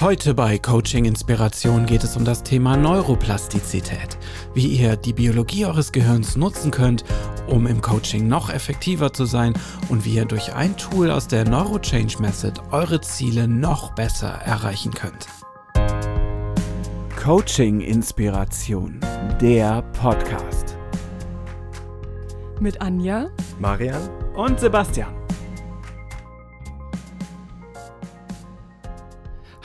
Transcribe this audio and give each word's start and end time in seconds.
Heute 0.00 0.32
bei 0.32 0.58
Coaching 0.58 1.06
Inspiration 1.06 1.84
geht 1.84 2.04
es 2.04 2.16
um 2.16 2.24
das 2.24 2.44
Thema 2.44 2.76
Neuroplastizität, 2.76 4.16
wie 4.54 4.68
ihr 4.68 4.94
die 4.94 5.12
Biologie 5.12 5.66
eures 5.66 5.90
Gehirns 5.90 6.36
nutzen 6.36 6.70
könnt, 6.70 7.04
um 7.48 7.66
im 7.66 7.80
Coaching 7.80 8.28
noch 8.28 8.48
effektiver 8.48 9.12
zu 9.12 9.24
sein 9.24 9.54
und 9.88 10.04
wie 10.04 10.14
ihr 10.14 10.24
durch 10.24 10.54
ein 10.54 10.76
Tool 10.76 11.10
aus 11.10 11.26
der 11.26 11.48
Neurochange 11.48 12.14
Method 12.20 12.60
eure 12.70 13.00
Ziele 13.00 13.48
noch 13.48 13.92
besser 13.96 14.34
erreichen 14.44 14.92
könnt. 14.94 15.26
Coaching 17.20 17.80
Inspiration, 17.80 19.00
der 19.40 19.82
Podcast. 20.00 20.76
Mit 22.60 22.80
Anja, 22.80 23.30
Marian 23.58 24.08
und 24.36 24.60
Sebastian. 24.60 25.17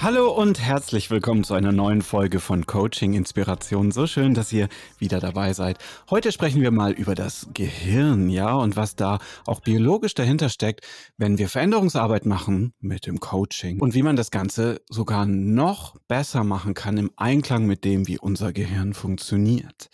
Hallo 0.03 0.29
und 0.33 0.59
herzlich 0.59 1.09
willkommen 1.11 1.45
zu 1.45 1.53
einer 1.53 1.71
neuen 1.71 2.01
Folge 2.01 2.41
von 2.41 2.65
Coaching 2.65 3.13
Inspiration. 3.13 3.91
So 3.91 4.05
schön, 4.05 4.33
dass 4.33 4.51
ihr 4.51 4.67
wieder 4.99 5.21
dabei 5.21 5.53
seid. 5.53 5.77
Heute 6.09 6.33
sprechen 6.33 6.61
wir 6.61 6.71
mal 6.71 6.91
über 6.91 7.15
das 7.15 7.47
Gehirn, 7.53 8.27
ja, 8.27 8.53
und 8.53 8.75
was 8.75 8.97
da 8.97 9.19
auch 9.45 9.61
biologisch 9.61 10.13
dahinter 10.13 10.49
steckt, 10.49 10.85
wenn 11.15 11.37
wir 11.37 11.47
Veränderungsarbeit 11.47 12.25
machen 12.25 12.73
mit 12.81 13.05
dem 13.05 13.21
Coaching 13.21 13.79
und 13.79 13.93
wie 13.93 14.03
man 14.03 14.17
das 14.17 14.29
Ganze 14.29 14.81
sogar 14.89 15.25
noch 15.25 15.95
besser 16.09 16.43
machen 16.43 16.73
kann 16.73 16.97
im 16.97 17.11
Einklang 17.15 17.65
mit 17.65 17.85
dem, 17.85 18.05
wie 18.05 18.19
unser 18.19 18.51
Gehirn 18.51 18.93
funktioniert. 18.93 19.89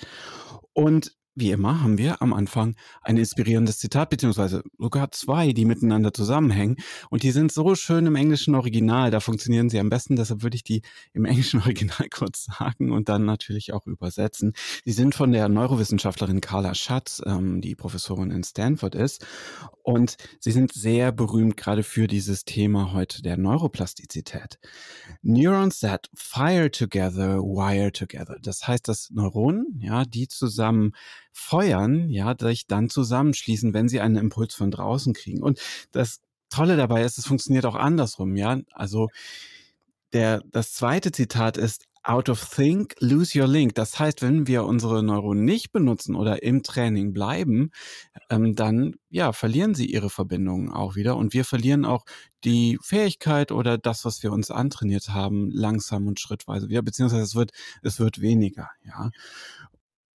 Und 0.73 1.18
wie 1.35 1.51
immer 1.51 1.81
haben 1.81 1.97
wir 1.97 2.21
am 2.21 2.33
Anfang 2.33 2.75
ein 3.01 3.17
inspirierendes 3.17 3.79
Zitat, 3.79 4.09
beziehungsweise 4.09 4.63
sogar 4.77 5.11
zwei, 5.11 5.53
die 5.53 5.65
miteinander 5.65 6.13
zusammenhängen. 6.13 6.77
Und 7.09 7.23
die 7.23 7.31
sind 7.31 7.52
so 7.52 7.75
schön 7.75 8.05
im 8.05 8.15
englischen 8.15 8.55
Original, 8.55 9.11
da 9.11 9.19
funktionieren 9.19 9.69
sie 9.69 9.79
am 9.79 9.89
besten. 9.89 10.15
Deshalb 10.15 10.43
würde 10.43 10.55
ich 10.55 10.63
die 10.63 10.81
im 11.13 11.25
englischen 11.25 11.59
Original 11.61 12.09
kurz 12.09 12.45
sagen 12.45 12.91
und 12.91 13.09
dann 13.09 13.25
natürlich 13.25 13.73
auch 13.73 13.88
übersetzen. 13.88 14.53
Sie 14.85 14.91
sind 14.91 15.16
von 15.16 15.31
der 15.31 15.50
Neurowissenschaftlerin 15.50 16.41
Carla 16.41 16.75
Schatz, 16.75 17.22
ähm, 17.25 17.61
die 17.61 17.75
Professorin 17.75 18.31
in 18.31 18.44
Stanford 18.44 18.95
ist. 18.95 19.25
Und 19.83 20.17
sie 20.39 20.52
sind 20.52 20.73
sehr 20.73 21.11
berühmt 21.11 21.57
gerade 21.57 21.83
für 21.83 22.07
dieses 22.07 22.45
Thema 22.45 22.94
heute 22.94 23.22
der 23.22 23.38
Neuroplastizität. 23.38 24.59
Neurons 25.22 25.80
that 25.80 26.09
fire 26.13 26.69
together, 26.69 27.39
wire 27.39 27.91
together. 27.91 28.38
Das 28.41 28.67
heißt, 28.67 28.88
dass 28.88 29.09
Neuronen, 29.09 29.80
ja, 29.81 30.05
die 30.05 30.27
zusammen 30.27 30.91
feuern, 31.39 32.09
ja, 32.09 32.35
sich 32.39 32.67
dann 32.67 32.89
zusammenschließen, 32.89 33.73
wenn 33.73 33.89
sie 33.89 34.01
einen 34.01 34.17
Impuls 34.17 34.53
von 34.55 34.71
draußen 34.71 35.13
kriegen. 35.13 35.41
Und 35.41 35.59
das 35.91 36.19
Tolle 36.49 36.77
dabei 36.77 37.03
ist, 37.03 37.17
es 37.17 37.27
funktioniert 37.27 37.65
auch 37.65 37.75
andersrum, 37.75 38.35
ja. 38.35 38.59
Also 38.71 39.09
der, 40.13 40.41
das 40.51 40.73
zweite 40.73 41.11
Zitat 41.11 41.57
ist, 41.57 41.85
out 42.03 42.29
of 42.29 42.43
think, 42.49 42.95
lose 42.99 43.39
your 43.39 43.47
link. 43.47 43.75
Das 43.75 43.99
heißt, 43.99 44.21
wenn 44.21 44.47
wir 44.47 44.63
unsere 44.63 45.03
Neuronen 45.03 45.43
nicht 45.43 45.71
benutzen 45.71 46.15
oder 46.15 46.41
im 46.43 46.63
Training 46.63 47.13
bleiben, 47.13 47.71
ähm, 48.29 48.55
dann 48.55 48.95
ja, 49.09 49.33
verlieren 49.33 49.75
sie 49.75 49.85
ihre 49.85 50.09
Verbindungen 50.09 50.71
auch 50.71 50.95
wieder 50.95 51.17
und 51.17 51.33
wir 51.33 51.45
verlieren 51.45 51.85
auch 51.85 52.05
die 52.45 52.79
Fähigkeit 52.81 53.51
oder 53.51 53.77
das, 53.77 54.05
was 54.05 54.23
wir 54.23 54.31
uns 54.31 54.49
antrainiert 54.49 55.09
haben, 55.09 55.51
langsam 55.51 56.07
und 56.07 56.19
schrittweise 56.19 56.69
wieder, 56.69 56.81
beziehungsweise 56.81 57.23
es 57.23 57.35
wird, 57.35 57.51
es 57.83 57.99
wird 57.99 58.21
weniger, 58.21 58.69
ja. 58.85 59.11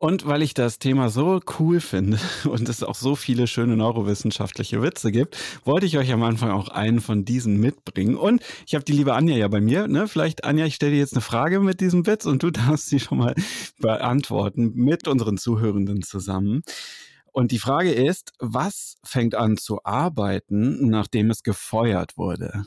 Und 0.04 0.26
weil 0.26 0.42
ich 0.42 0.52
das 0.52 0.78
Thema 0.78 1.08
so 1.08 1.40
cool 1.58 1.80
finde 1.80 2.18
und 2.44 2.68
es 2.68 2.82
auch 2.82 2.94
so 2.94 3.16
viele 3.16 3.46
schöne 3.46 3.74
neurowissenschaftliche 3.74 4.82
Witze 4.82 5.10
gibt, 5.10 5.38
wollte 5.64 5.86
ich 5.86 5.96
euch 5.96 6.12
am 6.12 6.22
Anfang 6.22 6.50
auch 6.50 6.68
einen 6.68 7.00
von 7.00 7.24
diesen 7.24 7.58
mitbringen. 7.58 8.14
Und 8.14 8.42
ich 8.66 8.74
habe 8.74 8.84
die 8.84 8.92
liebe 8.92 9.14
Anja 9.14 9.34
ja 9.34 9.48
bei 9.48 9.62
mir. 9.62 9.88
Ne? 9.88 10.06
Vielleicht, 10.06 10.44
Anja, 10.44 10.66
ich 10.66 10.74
stelle 10.74 10.92
dir 10.92 10.98
jetzt 10.98 11.14
eine 11.14 11.22
Frage 11.22 11.58
mit 11.58 11.80
diesem 11.80 12.06
Witz 12.06 12.26
und 12.26 12.42
du 12.42 12.50
darfst 12.50 12.88
sie 12.88 13.00
schon 13.00 13.16
mal 13.16 13.34
beantworten 13.78 14.74
mit 14.74 15.08
unseren 15.08 15.38
Zuhörenden 15.38 16.02
zusammen. 16.02 16.60
Und 17.32 17.50
die 17.50 17.58
Frage 17.58 17.90
ist, 17.90 18.32
was 18.38 18.96
fängt 19.04 19.34
an 19.34 19.56
zu 19.56 19.84
arbeiten, 19.84 20.86
nachdem 20.86 21.30
es 21.30 21.42
gefeuert 21.42 22.18
wurde? 22.18 22.66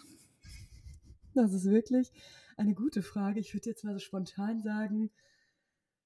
Das 1.36 1.54
ist 1.54 1.66
wirklich 1.66 2.12
eine 2.58 2.74
gute 2.74 3.04
Frage. 3.04 3.40
Ich 3.40 3.54
würde 3.54 3.70
jetzt 3.70 3.84
mal 3.84 3.94
so 3.94 4.00
spontan 4.00 4.64
sagen, 4.64 5.12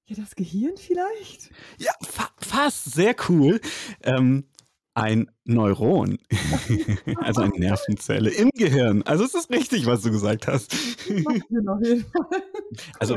ja, 0.06 0.16
das 0.16 0.34
Gehirn 0.34 0.76
vielleicht? 0.76 1.50
Ja, 1.78 1.92
fa 2.02 2.30
fast. 2.38 2.92
Sehr 2.92 3.14
cool. 3.28 3.60
Ähm, 4.02 4.44
ein 4.94 5.30
Neuron, 5.44 6.18
also 7.16 7.40
eine 7.40 7.58
Nervenzelle 7.58 8.30
im 8.30 8.50
Gehirn. 8.50 9.02
Also 9.04 9.24
es 9.24 9.34
ist 9.34 9.50
richtig, 9.50 9.86
was 9.86 10.02
du 10.02 10.10
gesagt 10.10 10.46
hast. 10.46 10.76
also 12.98 13.16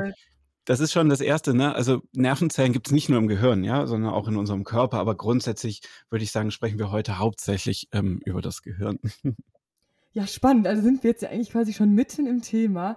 das 0.63 0.79
ist 0.79 0.94
schon 0.94 1.09
das 1.09 1.22
Erste, 1.22 1.53
ne? 1.53 1.75
Also 1.75 2.01
Nervenzellen 2.13 2.74
gibt 2.74 2.88
es 2.88 2.94
nicht 2.94 3.09
nur 3.09 3.19
im 3.19 3.28
Gehirn, 3.28 3.63
ja, 3.63 3.85
sondern 3.88 4.13
auch 4.13 4.28
in 4.28 4.38
unserem 4.38 4.63
Körper. 4.63 5.00
Aber 5.00 5.16
grundsätzlich 5.16 5.81
würde 6.09 6.24
ich 6.24 6.31
sagen, 6.31 6.50
sprechen 6.50 6.79
wir 6.79 6.91
heute 6.91 7.19
hauptsächlich 7.19 7.88
ähm, 7.91 8.22
über 8.25 8.41
das 8.41 8.62
Gehirn. 8.62 9.00
Ja, 10.18 10.25
spannend. 10.25 10.66
Also 10.66 10.81
sind 10.81 11.03
wir 11.03 11.12
jetzt 11.12 11.24
ja 11.24 11.29
eigentlich 11.29 11.50
quasi 11.50 11.74
schon 11.74 11.91
mitten 11.91 12.25
im 12.25 12.41
Thema. 12.41 12.95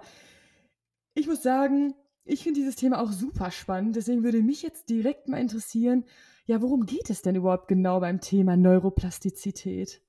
Ich 1.15 1.27
muss 1.27 1.43
sagen, 1.43 1.93
ich 2.25 2.43
finde 2.43 2.59
dieses 2.59 2.75
Thema 2.75 3.01
auch 3.01 3.11
super 3.11 3.51
spannend, 3.51 3.95
deswegen 3.95 4.23
würde 4.23 4.41
mich 4.41 4.61
jetzt 4.61 4.89
direkt 4.89 5.27
mal 5.27 5.39
interessieren, 5.39 6.05
ja, 6.45 6.61
worum 6.61 6.85
geht 6.85 7.09
es 7.09 7.21
denn 7.21 7.35
überhaupt 7.35 7.67
genau 7.67 7.99
beim 7.99 8.21
Thema 8.21 8.57
Neuroplastizität? 8.57 10.01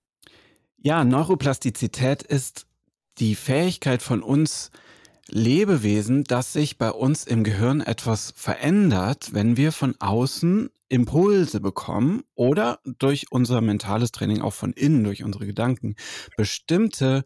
Ja, 0.78 1.04
Neuroplastizität 1.04 2.22
ist 2.22 2.66
die 3.18 3.34
Fähigkeit 3.34 4.00
von 4.00 4.22
uns 4.22 4.70
Lebewesen, 5.28 6.24
dass 6.24 6.52
sich 6.52 6.78
bei 6.78 6.90
uns 6.90 7.24
im 7.24 7.44
Gehirn 7.44 7.80
etwas 7.80 8.32
verändert, 8.36 9.32
wenn 9.32 9.56
wir 9.56 9.70
von 9.70 9.94
außen 10.00 10.70
Impulse 10.88 11.60
bekommen 11.60 12.24
oder 12.34 12.80
durch 12.98 13.30
unser 13.30 13.60
mentales 13.60 14.10
Training 14.10 14.40
auch 14.40 14.54
von 14.54 14.72
innen, 14.72 15.04
durch 15.04 15.22
unsere 15.22 15.46
Gedanken, 15.46 15.94
bestimmte 16.36 17.22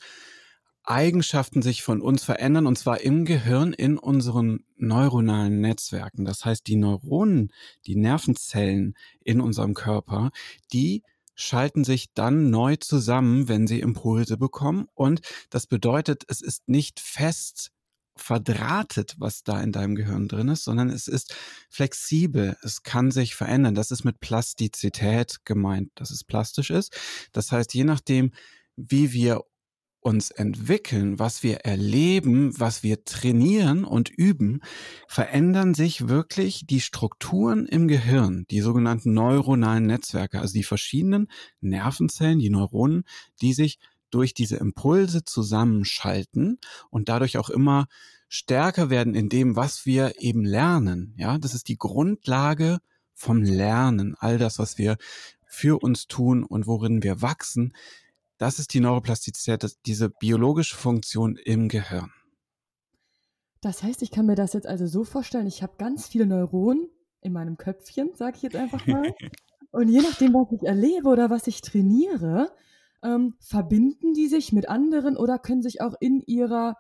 Eigenschaften 0.85 1.63
sich 1.63 1.83
von 1.83 2.01
uns 2.01 2.25
verändern 2.25 2.67
und 2.67 2.79
zwar 2.79 3.01
im 3.01 3.25
Gehirn 3.25 3.73
in 3.73 3.99
unseren 3.99 4.65
neuronalen 4.77 5.61
Netzwerken. 5.61 6.25
Das 6.25 6.45
heißt, 6.45 6.67
die 6.67 6.77
Neuronen, 6.77 7.53
die 7.87 7.97
Nervenzellen 7.97 8.95
in 9.21 9.41
unserem 9.41 9.75
Körper, 9.75 10.31
die 10.73 11.03
schalten 11.35 11.85
sich 11.85 12.13
dann 12.15 12.51
neu 12.51 12.77
zusammen, 12.77 13.49
wenn 13.49 13.67
sie 13.67 13.81
Impulse 13.81 14.37
bekommen. 14.37 14.87
Und 14.95 15.21
das 15.51 15.67
bedeutet, 15.67 16.25
es 16.29 16.41
ist 16.41 16.69
nicht 16.69 17.01
fest 17.01 17.73
verdrahtet, 18.17 19.17
was 19.19 19.43
da 19.43 19.61
in 19.61 19.73
deinem 19.73 19.97
Gehirn 19.97 20.29
drin 20.29 20.49
ist, 20.49 20.65
sondern 20.65 20.91
es 20.91 21.09
ist 21.09 21.35
flexibel. 21.69 22.57
Es 22.63 22.85
kann 22.85 23.11
sich 23.11 23.35
verändern. 23.35 23.75
Das 23.75 23.91
ist 23.91 24.05
mit 24.05 24.21
Plastizität 24.21 25.45
gemeint, 25.45 25.91
dass 25.97 26.11
es 26.11 26.23
plastisch 26.23 26.71
ist. 26.71 26.97
Das 27.33 27.51
heißt, 27.51 27.75
je 27.75 27.85
nachdem, 27.85 28.31
wie 28.77 29.13
wir 29.13 29.43
uns 30.05 30.31
entwickeln, 30.31 31.19
was 31.19 31.43
wir 31.43 31.61
erleben, 31.61 32.59
was 32.61 32.83
wir 32.83 33.05
trainieren 33.05 33.85
und 33.85 34.11
üben, 34.11 34.61
verändern 35.09 35.73
sich 35.73 36.09
wirklich 36.09 36.67
die 36.67 36.81
Strukturen 36.81 37.65
im 37.65 37.89
Gehirn, 37.89 38.45
die 38.51 38.61
sogenannten 38.61 39.15
neuronalen 39.15 39.87
Netzwerke, 39.87 40.41
also 40.41 40.53
die 40.53 40.63
verschiedenen 40.63 41.29
Nervenzellen, 41.61 42.39
die 42.39 42.51
Neuronen, 42.51 43.05
die 43.41 43.55
sich 43.55 43.79
durch 44.11 44.35
diese 44.35 44.57
Impulse 44.57 45.25
zusammenschalten 45.25 46.59
und 46.91 47.09
dadurch 47.09 47.39
auch 47.39 47.49
immer 47.49 47.87
stärker 48.29 48.91
werden 48.91 49.15
in 49.15 49.31
dem, 49.31 49.57
was 49.57 49.87
wir 49.87 50.21
eben 50.21 50.45
lernen. 50.45 51.15
Ja, 51.17 51.39
das 51.39 51.55
ist 51.55 51.69
die 51.69 51.79
Grundlage 51.79 52.79
vom 53.15 53.43
Lernen. 53.43 54.17
All 54.19 54.37
das, 54.37 54.59
was 54.59 54.77
wir 54.77 54.99
für 55.47 55.83
uns 55.83 56.09
tun 56.09 56.45
und 56.45 56.67
worin 56.67 57.03
wir 57.03 57.23
wachsen, 57.23 57.73
das 58.39 58.59
ist 58.59 58.75
die 58.75 58.81
Neuroplastizität, 58.81 59.77
diese 59.87 60.11
biologische 60.11 60.77
Funktion 60.77 61.37
im 61.37 61.69
Gehirn. 61.69 62.13
Das 63.61 63.83
heißt, 63.83 64.03
ich 64.03 64.11
kann 64.11 64.27
mir 64.27 64.35
das 64.35 64.53
jetzt 64.53 64.67
also 64.67 64.87
so 64.87 65.05
vorstellen, 65.05 65.47
ich 65.47 65.63
habe 65.63 65.75
ganz 65.79 66.07
viele 66.07 66.27
Neuronen 66.27 66.89
in 67.21 67.33
meinem 67.33 67.57
Köpfchen, 67.57 68.11
sage 68.15 68.37
ich 68.37 68.43
jetzt 68.43 68.57
einfach 68.57 68.87
mal. 68.87 69.15
Und 69.71 69.89
je 69.89 70.03
nachdem, 70.03 70.35
was 70.35 70.53
ich 70.53 70.63
erlebe 70.63 71.09
oder 71.09 71.31
was 71.31 71.47
ich 71.47 71.61
trainiere, 71.61 72.55
ähm, 73.03 73.35
verbinden 73.41 74.15
die 74.15 74.29
sich 74.29 74.53
mit 74.53 74.69
anderen 74.69 75.17
oder 75.17 75.39
können 75.39 75.63
sich 75.63 75.81
auch 75.81 75.95
in 75.99 76.21
ihrer 76.21 76.77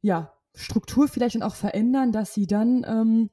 ja, 0.00 0.32
Struktur 0.54 1.08
vielleicht 1.08 1.36
dann 1.36 1.42
auch 1.42 1.54
verändern, 1.54 2.12
dass 2.12 2.34
sie 2.34 2.46
dann 2.46 2.84
ähm, 2.88 3.30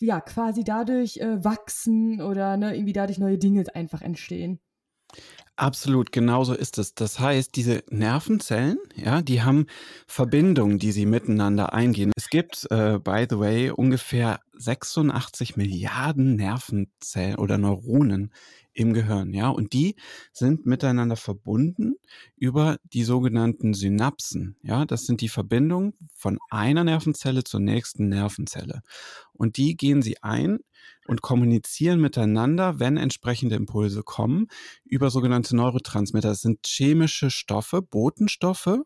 ja 0.00 0.20
quasi 0.20 0.64
dadurch 0.64 1.18
äh, 1.18 1.42
wachsen 1.44 2.20
oder 2.20 2.56
ne, 2.56 2.74
irgendwie 2.74 2.92
dadurch 2.92 3.18
neue 3.18 3.38
Dinge 3.38 3.64
einfach 3.74 4.02
entstehen. 4.02 4.60
Absolut, 5.56 6.12
genauso 6.12 6.54
ist 6.54 6.78
es. 6.78 6.94
Das 6.94 7.18
heißt, 7.18 7.56
diese 7.56 7.82
Nervenzellen, 7.90 8.78
ja, 8.94 9.22
die 9.22 9.42
haben 9.42 9.66
Verbindungen, 10.06 10.78
die 10.78 10.92
sie 10.92 11.04
miteinander 11.04 11.72
eingehen. 11.72 12.12
Es 12.16 12.30
gibt, 12.30 12.68
äh, 12.70 13.00
by 13.02 13.26
the 13.28 13.40
way, 13.40 13.70
ungefähr 13.70 14.38
86 14.56 15.56
Milliarden 15.56 16.36
Nervenzellen 16.36 17.34
oder 17.34 17.58
Neuronen 17.58 18.32
im 18.72 18.92
Gehirn, 18.92 19.34
ja, 19.34 19.48
und 19.48 19.72
die 19.72 19.96
sind 20.32 20.64
miteinander 20.64 21.16
verbunden 21.16 21.96
über 22.36 22.76
die 22.84 23.02
sogenannten 23.02 23.74
Synapsen, 23.74 24.56
ja, 24.62 24.84
das 24.84 25.04
sind 25.06 25.20
die 25.20 25.28
Verbindungen 25.28 25.94
von 26.14 26.38
einer 26.50 26.84
Nervenzelle 26.84 27.42
zur 27.42 27.58
nächsten 27.58 28.08
Nervenzelle. 28.08 28.82
Und 29.32 29.56
die 29.56 29.76
gehen 29.76 30.00
sie 30.02 30.22
ein 30.22 30.60
und 31.08 31.22
kommunizieren 31.22 32.00
miteinander, 32.00 32.78
wenn 32.78 32.98
entsprechende 32.98 33.56
Impulse 33.56 34.02
kommen, 34.02 34.46
über 34.84 35.10
sogenannte 35.10 35.56
Neurotransmitter. 35.56 36.28
Das 36.28 36.42
sind 36.42 36.66
chemische 36.66 37.30
Stoffe, 37.30 37.80
Botenstoffe, 37.82 38.78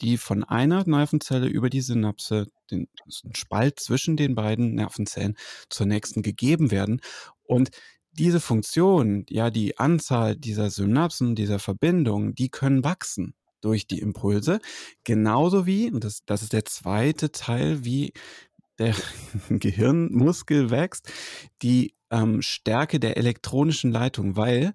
die 0.00 0.16
von 0.16 0.44
einer 0.44 0.84
Nervenzelle 0.86 1.48
über 1.48 1.68
die 1.68 1.80
Synapse, 1.80 2.46
den 2.70 2.88
Spalt 3.32 3.80
zwischen 3.80 4.16
den 4.16 4.36
beiden 4.36 4.74
Nervenzellen 4.74 5.36
zur 5.68 5.86
nächsten 5.86 6.22
gegeben 6.22 6.70
werden. 6.70 7.00
Und 7.42 7.70
diese 8.12 8.40
Funktion, 8.40 9.26
ja, 9.28 9.50
die 9.50 9.76
Anzahl 9.78 10.36
dieser 10.36 10.70
Synapsen, 10.70 11.34
dieser 11.34 11.58
Verbindungen, 11.58 12.34
die 12.34 12.48
können 12.48 12.84
wachsen 12.84 13.34
durch 13.60 13.88
die 13.88 13.98
Impulse. 13.98 14.60
Genauso 15.02 15.66
wie, 15.66 15.90
und 15.90 16.04
das, 16.04 16.24
das 16.24 16.42
ist 16.42 16.52
der 16.52 16.64
zweite 16.64 17.32
Teil, 17.32 17.84
wie 17.84 18.12
der 18.78 18.94
Gehirnmuskel 19.48 20.70
wächst, 20.70 21.10
die 21.62 21.94
ähm, 22.10 22.42
Stärke 22.42 23.00
der 23.00 23.16
elektronischen 23.16 23.92
Leitung, 23.92 24.36
weil 24.36 24.74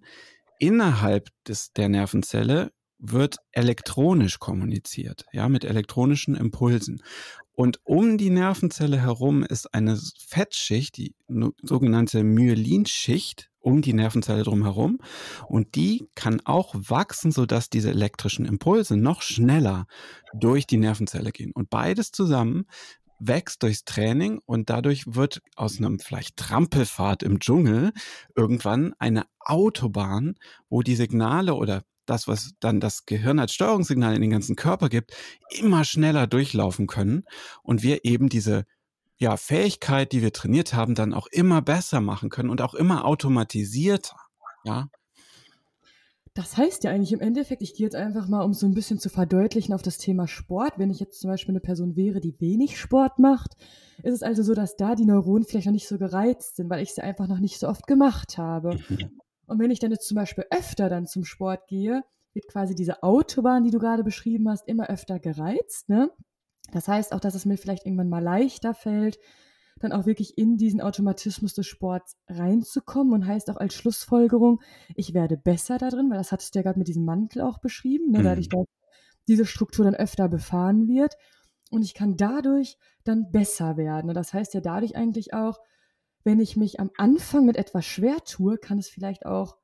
innerhalb 0.60 1.30
des, 1.48 1.74
der 1.74 1.90
Nervenzelle 1.90 2.72
wird 3.00 3.38
elektronisch 3.52 4.38
kommuniziert, 4.38 5.26
ja, 5.34 5.50
mit 5.50 5.66
elektronischen 5.66 6.36
Impulsen. 6.36 7.02
Und 7.54 7.80
um 7.84 8.18
die 8.18 8.30
Nervenzelle 8.30 9.02
herum 9.02 9.44
ist 9.44 9.74
eine 9.74 10.00
Fettschicht, 10.28 10.98
die 10.98 11.16
sogenannte 11.62 12.24
Myelinschicht, 12.24 13.50
um 13.60 13.82
die 13.82 13.94
Nervenzelle 13.94 14.44
drumherum. 14.44 15.00
Und 15.48 15.76
die 15.76 16.08
kann 16.16 16.42
auch 16.46 16.74
wachsen, 16.76 17.32
sodass 17.32 17.70
diese 17.70 17.90
elektrischen 17.90 18.46
Impulse 18.46 18.98
noch 18.98 19.22
schneller 19.22 19.86
durch 20.34 20.66
die 20.66 20.78
Nervenzelle 20.78 21.32
gehen. 21.32 21.52
Und 21.54 21.70
beides 21.70 22.12
zusammen 22.12 22.66
wächst 23.22 23.64
durchs 23.64 23.86
Training 23.86 24.42
und 24.46 24.70
dadurch 24.70 25.04
wird 25.08 25.42
aus 25.56 25.78
einem 25.78 26.00
vielleicht 26.00 26.38
Trampelfahrt 26.38 27.24
im 27.24 27.40
Dschungel 27.40 27.92
irgendwann 28.36 28.94
eine 29.00 29.26
Autobahn, 29.40 30.36
wo 30.70 30.82
die 30.82 30.96
Signale 30.96 31.54
oder 31.54 31.84
das, 32.06 32.28
was 32.28 32.52
dann 32.60 32.80
das 32.80 33.06
Gehirn 33.06 33.40
als 33.40 33.54
Steuerungssignal 33.54 34.16
in 34.16 34.22
den 34.22 34.32
ganzen 34.32 34.56
Körper 34.56 34.90
gibt, 34.90 35.16
immer 35.50 35.86
schneller 35.86 36.28
durchlaufen 36.28 36.88
können 36.88 37.24
und 37.64 37.84
wir 37.84 38.04
eben 38.06 38.28
diese 38.28 38.66
ja, 39.18 39.38
Fähigkeit, 39.38 40.12
die 40.12 40.24
wir 40.24 40.34
trainiert 40.34 40.74
haben, 40.74 40.96
dann 40.96 41.14
auch 41.14 41.28
immer 41.28 41.62
besser 41.62 42.02
machen 42.02 42.30
können 42.30 42.50
und 42.50 42.60
auch 42.60 42.74
immer 42.74 43.06
automatisierter. 43.06 44.18
Ja, 44.64 44.90
das 46.34 46.56
heißt 46.56 46.86
ja 46.86 46.92
eigentlich 46.92 47.12
im 47.12 47.20
Endeffekt, 47.20 47.62
ich 47.62 47.74
gehe 47.74 47.86
jetzt 47.86 47.96
einfach 47.96 48.28
mal, 48.28 48.44
um 48.44 48.54
so 48.54 48.66
ein 48.66 48.74
bisschen 48.74 49.00
zu 49.00 49.10
verdeutlichen 49.10 49.74
auf 49.74 49.82
das 49.82 49.98
Thema 49.98 50.28
Sport. 50.28 50.74
Wenn 50.78 50.90
ich 50.90 51.00
jetzt 51.00 51.20
zum 51.20 51.30
Beispiel 51.30 51.52
eine 51.52 51.60
Person 51.60 51.98
wäre, 51.98 52.22
die 52.22 52.40
wenig 52.40 52.80
Sport 52.80 53.20
macht, 53.20 53.56
ist 54.04 54.14
es 54.14 54.24
also 54.24 54.42
so, 54.42 54.54
dass 54.54 54.78
da 54.78 54.96
die 54.96 55.06
Neuronen 55.06 55.44
vielleicht 55.44 55.66
noch 55.66 55.74
nicht 55.74 55.90
so 55.90 55.98
gereizt 55.98 56.56
sind, 56.56 56.70
weil 56.70 56.82
ich 56.82 56.94
sie 56.94 57.02
einfach 57.02 57.28
noch 57.28 57.40
nicht 57.40 57.60
so 57.60 57.68
oft 57.68 57.86
gemacht 57.86 58.38
habe. 58.38 58.80
Und 59.46 59.60
wenn 59.60 59.72
ich 59.72 59.80
dann 59.80 59.92
jetzt 59.92 60.08
zum 60.08 60.16
Beispiel 60.16 60.46
öfter 60.50 60.88
dann 60.88 61.06
zum 61.06 61.26
Sport 61.26 61.68
gehe, 61.68 62.04
wird 62.34 62.48
quasi 62.48 62.76
diese 62.76 63.04
Autobahn, 63.04 63.66
die 63.66 63.72
du 63.72 63.80
gerade 63.80 64.06
beschrieben 64.06 64.50
hast, 64.50 64.66
immer 64.70 64.90
öfter 64.90 65.20
gereizt. 65.20 65.90
Ne? 65.90 66.10
Das 66.72 66.88
heißt 66.88 67.12
auch, 67.12 67.20
dass 67.20 67.36
es 67.36 67.46
mir 67.46 67.58
vielleicht 67.58 67.86
irgendwann 67.86 68.08
mal 68.08 68.24
leichter 68.24 68.74
fällt, 68.74 69.20
dann 69.82 69.92
auch 69.92 70.06
wirklich 70.06 70.38
in 70.38 70.58
diesen 70.58 70.82
Automatismus 70.82 71.54
des 71.54 71.68
Sports 71.68 72.18
reinzukommen 72.28 73.14
und 73.14 73.26
heißt 73.26 73.50
auch 73.50 73.58
als 73.58 73.74
Schlussfolgerung, 73.74 74.62
ich 74.96 75.14
werde 75.14 75.38
besser 75.38 75.78
da 75.78 75.90
drin, 75.90 76.10
weil 76.10 76.18
das 76.18 76.32
hattest 76.32 76.54
du 76.54 76.60
ja 76.60 76.64
gerade 76.64 76.80
mit 76.80 76.88
diesem 76.88 77.06
Mantel 77.06 77.42
auch 77.42 77.60
beschrieben, 77.60 78.12
ne, 78.12 78.20
mhm. 78.20 78.24
dadurch, 78.24 78.50
dass 78.50 78.66
diese 79.28 79.46
Struktur 79.46 79.86
dann 79.86 79.96
öfter 79.96 80.30
befahren 80.30 80.88
wird 80.88 81.16
und 81.72 81.84
ich 81.84 81.94
kann 81.94 82.18
dadurch 82.18 82.78
dann 83.04 83.32
besser 83.32 83.78
werden. 83.78 84.10
Und 84.10 84.16
das 84.16 84.34
heißt 84.34 84.54
ja 84.54 84.62
dadurch 84.62 84.96
eigentlich 84.96 85.34
auch, 85.34 85.60
wenn 86.24 86.40
ich 86.40 86.56
mich 86.56 86.80
am 86.80 86.92
Anfang 86.98 87.46
mit 87.46 87.58
etwas 87.58 87.86
schwer 87.86 88.18
tue, 88.24 88.58
kann 88.58 88.78
es 88.78 88.90
vielleicht 88.90 89.26
auch 89.26 89.58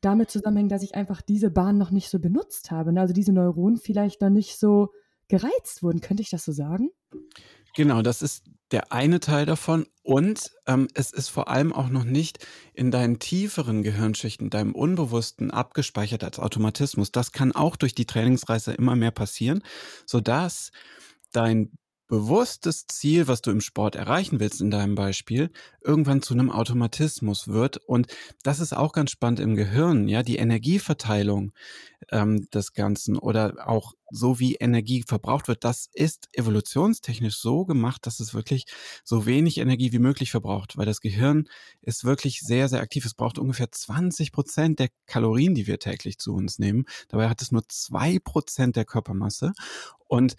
damit 0.00 0.30
zusammenhängen, 0.30 0.68
dass 0.68 0.82
ich 0.82 0.94
einfach 0.94 1.22
diese 1.22 1.50
Bahn 1.50 1.78
noch 1.78 1.90
nicht 1.90 2.10
so 2.10 2.18
benutzt 2.18 2.70
habe. 2.70 2.92
Ne? 2.92 3.00
Also 3.00 3.14
diese 3.14 3.32
Neuronen 3.32 3.78
vielleicht 3.78 4.20
noch 4.20 4.30
nicht 4.30 4.58
so 4.58 4.90
gereizt 5.28 5.82
wurden. 5.82 6.00
Könnte 6.00 6.22
ich 6.22 6.30
das 6.30 6.44
so 6.44 6.52
sagen? 6.52 6.90
Genau, 7.76 8.02
das 8.02 8.22
ist 8.22 8.44
der 8.70 8.92
eine 8.92 9.20
Teil 9.20 9.46
davon. 9.46 9.86
Und 10.02 10.50
ähm, 10.66 10.88
es 10.94 11.12
ist 11.12 11.28
vor 11.28 11.48
allem 11.48 11.72
auch 11.72 11.88
noch 11.88 12.04
nicht 12.04 12.46
in 12.74 12.90
deinen 12.90 13.18
tieferen 13.18 13.82
Gehirnschichten, 13.82 14.50
deinem 14.50 14.74
Unbewussten 14.74 15.50
abgespeichert 15.50 16.24
als 16.24 16.38
Automatismus. 16.38 17.10
Das 17.12 17.32
kann 17.32 17.52
auch 17.52 17.76
durch 17.76 17.94
die 17.94 18.06
Trainingsreise 18.06 18.72
immer 18.72 18.96
mehr 18.96 19.12
passieren, 19.12 19.62
sodass 20.06 20.72
dein 21.32 21.70
bewusstes 22.14 22.86
Ziel, 22.86 23.26
was 23.26 23.42
du 23.42 23.50
im 23.50 23.60
Sport 23.60 23.96
erreichen 23.96 24.38
willst, 24.38 24.60
in 24.60 24.70
deinem 24.70 24.94
Beispiel, 24.94 25.50
irgendwann 25.80 26.22
zu 26.22 26.34
einem 26.34 26.50
Automatismus 26.50 27.48
wird. 27.48 27.78
Und 27.78 28.06
das 28.44 28.60
ist 28.60 28.72
auch 28.72 28.92
ganz 28.92 29.10
spannend 29.10 29.40
im 29.40 29.56
Gehirn, 29.56 30.06
ja, 30.06 30.22
die 30.22 30.36
Energieverteilung 30.36 31.52
ähm, 32.10 32.48
des 32.50 32.72
Ganzen 32.72 33.18
oder 33.18 33.68
auch 33.68 33.94
so 34.10 34.38
wie 34.38 34.54
Energie 34.54 35.02
verbraucht 35.02 35.48
wird, 35.48 35.64
das 35.64 35.88
ist 35.92 36.28
evolutionstechnisch 36.32 37.36
so 37.38 37.64
gemacht, 37.64 38.06
dass 38.06 38.20
es 38.20 38.32
wirklich 38.32 38.66
so 39.02 39.26
wenig 39.26 39.58
Energie 39.58 39.90
wie 39.90 39.98
möglich 39.98 40.30
verbraucht, 40.30 40.76
weil 40.76 40.86
das 40.86 41.00
Gehirn 41.00 41.48
ist 41.82 42.04
wirklich 42.04 42.40
sehr, 42.40 42.68
sehr 42.68 42.80
aktiv. 42.80 43.04
Es 43.04 43.14
braucht 43.14 43.38
ungefähr 43.38 43.72
20 43.72 44.30
Prozent 44.30 44.78
der 44.78 44.90
Kalorien, 45.06 45.56
die 45.56 45.66
wir 45.66 45.80
täglich 45.80 46.18
zu 46.18 46.32
uns 46.32 46.60
nehmen. 46.60 46.84
Dabei 47.08 47.28
hat 47.28 47.42
es 47.42 47.50
nur 47.50 47.68
zwei 47.68 48.20
Prozent 48.20 48.76
der 48.76 48.84
Körpermasse. 48.84 49.52
Und 50.06 50.36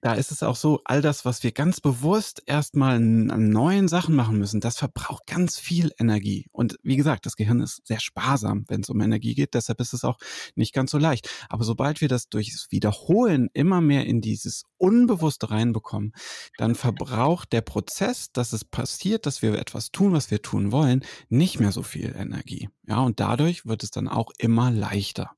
da 0.00 0.14
ist 0.14 0.30
es 0.30 0.42
auch 0.42 0.56
so, 0.56 0.80
all 0.84 1.02
das, 1.02 1.24
was 1.24 1.42
wir 1.42 1.52
ganz 1.52 1.80
bewusst 1.80 2.42
erstmal 2.46 2.96
an 2.96 3.50
neuen 3.50 3.88
Sachen 3.88 4.14
machen 4.14 4.38
müssen, 4.38 4.60
das 4.60 4.78
verbraucht 4.78 5.26
ganz 5.26 5.58
viel 5.58 5.90
Energie. 5.98 6.46
Und 6.52 6.78
wie 6.82 6.96
gesagt, 6.96 7.26
das 7.26 7.36
Gehirn 7.36 7.60
ist 7.60 7.86
sehr 7.86 7.98
sparsam, 7.98 8.64
wenn 8.68 8.82
es 8.82 8.90
um 8.90 9.00
Energie 9.00 9.34
geht. 9.34 9.54
Deshalb 9.54 9.80
ist 9.80 9.94
es 9.94 10.04
auch 10.04 10.18
nicht 10.54 10.72
ganz 10.72 10.92
so 10.92 10.98
leicht. 10.98 11.28
Aber 11.48 11.64
sobald 11.64 12.00
wir 12.00 12.08
das 12.08 12.28
durchs 12.28 12.70
Wiederholen 12.70 13.48
immer 13.54 13.80
mehr 13.80 14.06
in 14.06 14.20
dieses 14.20 14.64
Unbewusste 14.76 15.50
reinbekommen, 15.50 16.12
dann 16.56 16.74
verbraucht 16.76 17.52
der 17.52 17.62
Prozess, 17.62 18.30
dass 18.32 18.52
es 18.52 18.64
passiert, 18.64 19.26
dass 19.26 19.42
wir 19.42 19.54
etwas 19.58 19.90
tun, 19.90 20.12
was 20.12 20.30
wir 20.30 20.42
tun 20.42 20.70
wollen, 20.70 21.04
nicht 21.28 21.58
mehr 21.58 21.72
so 21.72 21.82
viel 21.82 22.14
Energie. 22.16 22.68
Ja, 22.86 23.00
und 23.00 23.18
dadurch 23.20 23.66
wird 23.66 23.82
es 23.82 23.90
dann 23.90 24.08
auch 24.08 24.30
immer 24.38 24.70
leichter. 24.70 25.32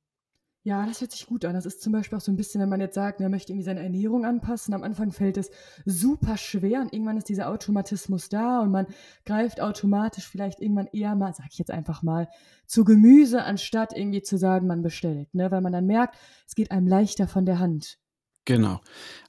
Ja, 0.63 0.85
das 0.85 1.01
hört 1.01 1.13
sich 1.13 1.25
gut 1.27 1.47
an. 1.47 1.55
Das 1.55 1.65
ist 1.65 1.81
zum 1.81 1.95
Beispiel 1.95 2.19
auch 2.19 2.23
so 2.23 2.31
ein 2.31 2.37
bisschen, 2.37 2.61
wenn 2.61 2.69
man 2.69 2.83
jetzt 2.83 2.95
sagt, 2.95 3.21
man 3.21 3.31
möchte 3.31 3.53
irgendwie 3.53 3.65
seine 3.65 3.81
Ernährung 3.83 4.27
anpassen. 4.27 4.75
Am 4.75 4.83
Anfang 4.83 5.11
fällt 5.11 5.39
es 5.39 5.51
super 5.87 6.37
schwer 6.37 6.83
und 6.83 6.93
irgendwann 6.93 7.17
ist 7.17 7.31
dieser 7.31 7.49
Automatismus 7.49 8.29
da 8.29 8.61
und 8.61 8.71
man 8.71 8.87
greift 9.25 9.63
automatisch 9.63 10.29
vielleicht 10.29 10.61
irgendwann 10.61 10.89
eher 10.93 11.15
mal, 11.15 11.33
sag 11.33 11.47
ich 11.51 11.59
jetzt 11.59 11.71
einfach 11.71 12.03
mal, 12.03 12.29
zu 12.67 12.85
Gemüse, 12.85 13.43
anstatt 13.43 13.97
irgendwie 13.97 14.21
zu 14.21 14.37
sagen, 14.37 14.67
man 14.67 14.83
bestellt. 14.83 15.35
Ne? 15.35 15.51
Weil 15.51 15.63
man 15.63 15.73
dann 15.73 15.87
merkt, 15.87 16.17
es 16.47 16.55
geht 16.55 16.73
einem 16.73 16.87
leichter 16.87 17.27
von 17.27 17.47
der 17.47 17.59
Hand. 17.59 17.99
Genau, 18.47 18.81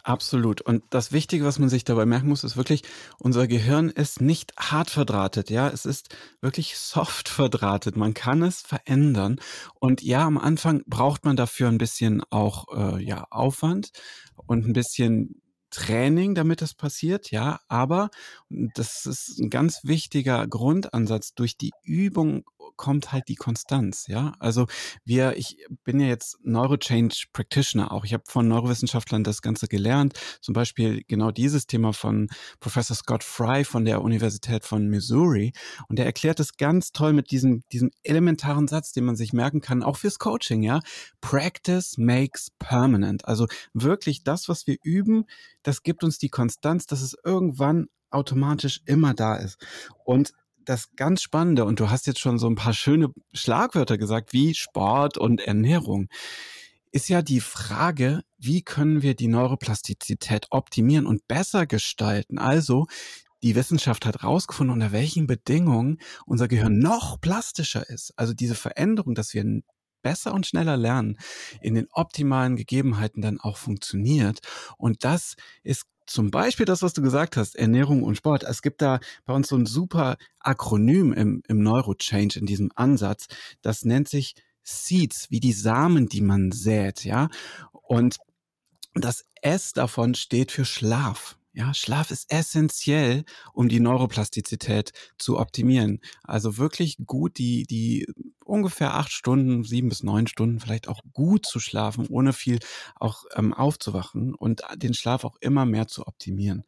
absolut. 0.03 0.61
Und 0.61 0.83
das 0.89 1.11
Wichtige, 1.11 1.43
was 1.45 1.59
man 1.59 1.69
sich 1.69 1.83
dabei 1.83 2.05
merken 2.05 2.29
muss, 2.29 2.43
ist 2.43 2.55
wirklich, 2.55 2.83
unser 3.19 3.45
Gehirn 3.45 3.89
ist 3.89 4.21
nicht 4.21 4.53
hart 4.57 4.89
verdrahtet, 4.89 5.49
ja, 5.49 5.67
es 5.67 5.85
ist 5.85 6.15
wirklich 6.39 6.77
soft 6.77 7.27
verdrahtet. 7.29 7.97
Man 7.97 8.13
kann 8.13 8.41
es 8.41 8.61
verändern. 8.61 9.39
Und 9.79 10.01
ja, 10.01 10.25
am 10.25 10.37
Anfang 10.37 10.81
braucht 10.87 11.25
man 11.25 11.35
dafür 11.35 11.67
ein 11.67 11.77
bisschen 11.77 12.23
auch 12.29 12.65
äh, 12.73 13.03
ja, 13.03 13.25
Aufwand 13.29 13.91
und 14.47 14.65
ein 14.65 14.73
bisschen 14.73 15.41
Training, 15.71 16.35
damit 16.35 16.61
das 16.61 16.73
passiert, 16.73 17.31
ja, 17.31 17.61
aber 17.69 18.09
das 18.49 19.05
ist 19.05 19.39
ein 19.39 19.49
ganz 19.49 19.79
wichtiger 19.85 20.45
Grundansatz. 20.45 21.33
Durch 21.33 21.57
die 21.57 21.71
Übung 21.83 22.43
kommt 22.81 23.11
halt 23.11 23.27
die 23.27 23.35
Konstanz, 23.35 24.07
ja. 24.07 24.33
Also 24.39 24.65
wir, 25.05 25.37
ich 25.37 25.67
bin 25.83 25.99
ja 25.99 26.07
jetzt 26.07 26.39
Neurochange 26.41 27.13
Practitioner 27.31 27.91
auch. 27.91 28.05
Ich 28.05 28.13
habe 28.15 28.23
von 28.27 28.47
Neurowissenschaftlern 28.47 29.23
das 29.23 29.43
Ganze 29.43 29.67
gelernt. 29.67 30.19
Zum 30.41 30.53
Beispiel 30.53 31.03
genau 31.07 31.29
dieses 31.29 31.67
Thema 31.67 31.93
von 31.93 32.27
Professor 32.59 32.95
Scott 32.95 33.23
Fry 33.23 33.65
von 33.65 33.85
der 33.85 34.01
Universität 34.01 34.65
von 34.65 34.87
Missouri. 34.87 35.53
Und 35.89 35.99
der 35.99 36.07
erklärt 36.07 36.39
es 36.39 36.57
ganz 36.57 36.91
toll 36.91 37.13
mit 37.13 37.29
diesem, 37.29 37.61
diesem 37.71 37.91
elementaren 38.01 38.67
Satz, 38.67 38.93
den 38.93 39.05
man 39.05 39.15
sich 39.15 39.31
merken 39.31 39.61
kann, 39.61 39.83
auch 39.83 39.97
fürs 39.97 40.17
Coaching, 40.17 40.63
ja. 40.63 40.79
Practice 41.21 41.99
makes 41.99 42.49
permanent. 42.57 43.25
Also 43.25 43.45
wirklich 43.73 44.23
das, 44.23 44.49
was 44.49 44.65
wir 44.65 44.77
üben, 44.81 45.25
das 45.61 45.83
gibt 45.83 46.03
uns 46.03 46.17
die 46.17 46.29
Konstanz, 46.29 46.87
dass 46.87 47.01
es 47.01 47.15
irgendwann 47.23 47.89
automatisch 48.09 48.81
immer 48.85 49.13
da 49.13 49.35
ist. 49.35 49.63
Und 50.03 50.33
das 50.65 50.89
ganz 50.95 51.21
Spannende, 51.21 51.65
und 51.65 51.79
du 51.79 51.89
hast 51.89 52.07
jetzt 52.07 52.19
schon 52.19 52.39
so 52.39 52.47
ein 52.47 52.55
paar 52.55 52.73
schöne 52.73 53.09
Schlagwörter 53.33 53.97
gesagt, 53.97 54.33
wie 54.33 54.53
Sport 54.53 55.17
und 55.17 55.41
Ernährung, 55.41 56.07
ist 56.91 57.09
ja 57.09 57.21
die 57.21 57.39
Frage, 57.39 58.21
wie 58.37 58.63
können 58.63 59.01
wir 59.01 59.15
die 59.15 59.27
Neuroplastizität 59.27 60.47
optimieren 60.49 61.05
und 61.05 61.27
besser 61.27 61.65
gestalten? 61.65 62.37
Also, 62.37 62.87
die 63.43 63.55
Wissenschaft 63.55 64.05
hat 64.05 64.21
herausgefunden, 64.21 64.73
unter 64.73 64.91
welchen 64.91 65.25
Bedingungen 65.25 65.97
unser 66.25 66.47
Gehirn 66.47 66.77
noch 66.77 67.19
plastischer 67.19 67.89
ist. 67.89 68.13
Also 68.15 68.33
diese 68.33 68.53
Veränderung, 68.53 69.15
dass 69.15 69.33
wir 69.33 69.61
besser 70.01 70.33
und 70.33 70.45
schneller 70.45 70.77
lernen, 70.77 71.17
in 71.61 71.75
den 71.75 71.87
optimalen 71.91 72.55
Gegebenheiten 72.55 73.21
dann 73.21 73.39
auch 73.39 73.57
funktioniert. 73.57 74.39
Und 74.77 75.03
das 75.03 75.35
ist 75.63 75.85
zum 76.05 76.29
Beispiel 76.29 76.65
das, 76.65 76.81
was 76.81 76.93
du 76.93 77.01
gesagt 77.01 77.37
hast, 77.37 77.55
Ernährung 77.55 78.03
und 78.03 78.15
Sport. 78.15 78.43
Es 78.43 78.61
gibt 78.61 78.81
da 78.81 78.99
bei 79.25 79.33
uns 79.33 79.47
so 79.47 79.55
ein 79.55 79.65
super 79.65 80.17
Akronym 80.39 81.13
im, 81.13 81.41
im 81.47 81.63
Neurochange, 81.63 82.35
in 82.35 82.45
diesem 82.45 82.71
Ansatz. 82.75 83.27
Das 83.61 83.85
nennt 83.85 84.09
sich 84.09 84.35
Seeds, 84.63 85.31
wie 85.31 85.39
die 85.39 85.53
Samen, 85.53 86.07
die 86.07 86.21
man 86.21 86.51
sät, 86.51 87.05
ja. 87.05 87.29
Und 87.71 88.17
das 88.93 89.25
S 89.41 89.73
davon 89.73 90.15
steht 90.15 90.51
für 90.51 90.65
Schlaf. 90.65 91.37
Ja, 91.53 91.73
Schlaf 91.73 92.11
ist 92.11 92.31
essentiell, 92.31 93.25
um 93.53 93.67
die 93.67 93.81
Neuroplastizität 93.81 94.93
zu 95.17 95.37
optimieren. 95.37 95.99
Also 96.23 96.57
wirklich 96.57 96.97
gut, 97.05 97.37
die, 97.37 97.63
die 97.63 98.07
ungefähr 98.45 98.93
acht 98.93 99.11
Stunden, 99.11 99.63
sieben 99.65 99.89
bis 99.89 100.01
neun 100.01 100.27
Stunden 100.27 100.61
vielleicht 100.61 100.87
auch 100.87 101.01
gut 101.11 101.45
zu 101.45 101.59
schlafen, 101.59 102.07
ohne 102.07 102.31
viel 102.31 102.59
auch 102.95 103.25
ähm, 103.35 103.53
aufzuwachen 103.53 104.33
und 104.33 104.61
den 104.75 104.93
Schlaf 104.93 105.25
auch 105.25 105.35
immer 105.41 105.65
mehr 105.65 105.87
zu 105.87 106.07
optimieren. 106.07 106.63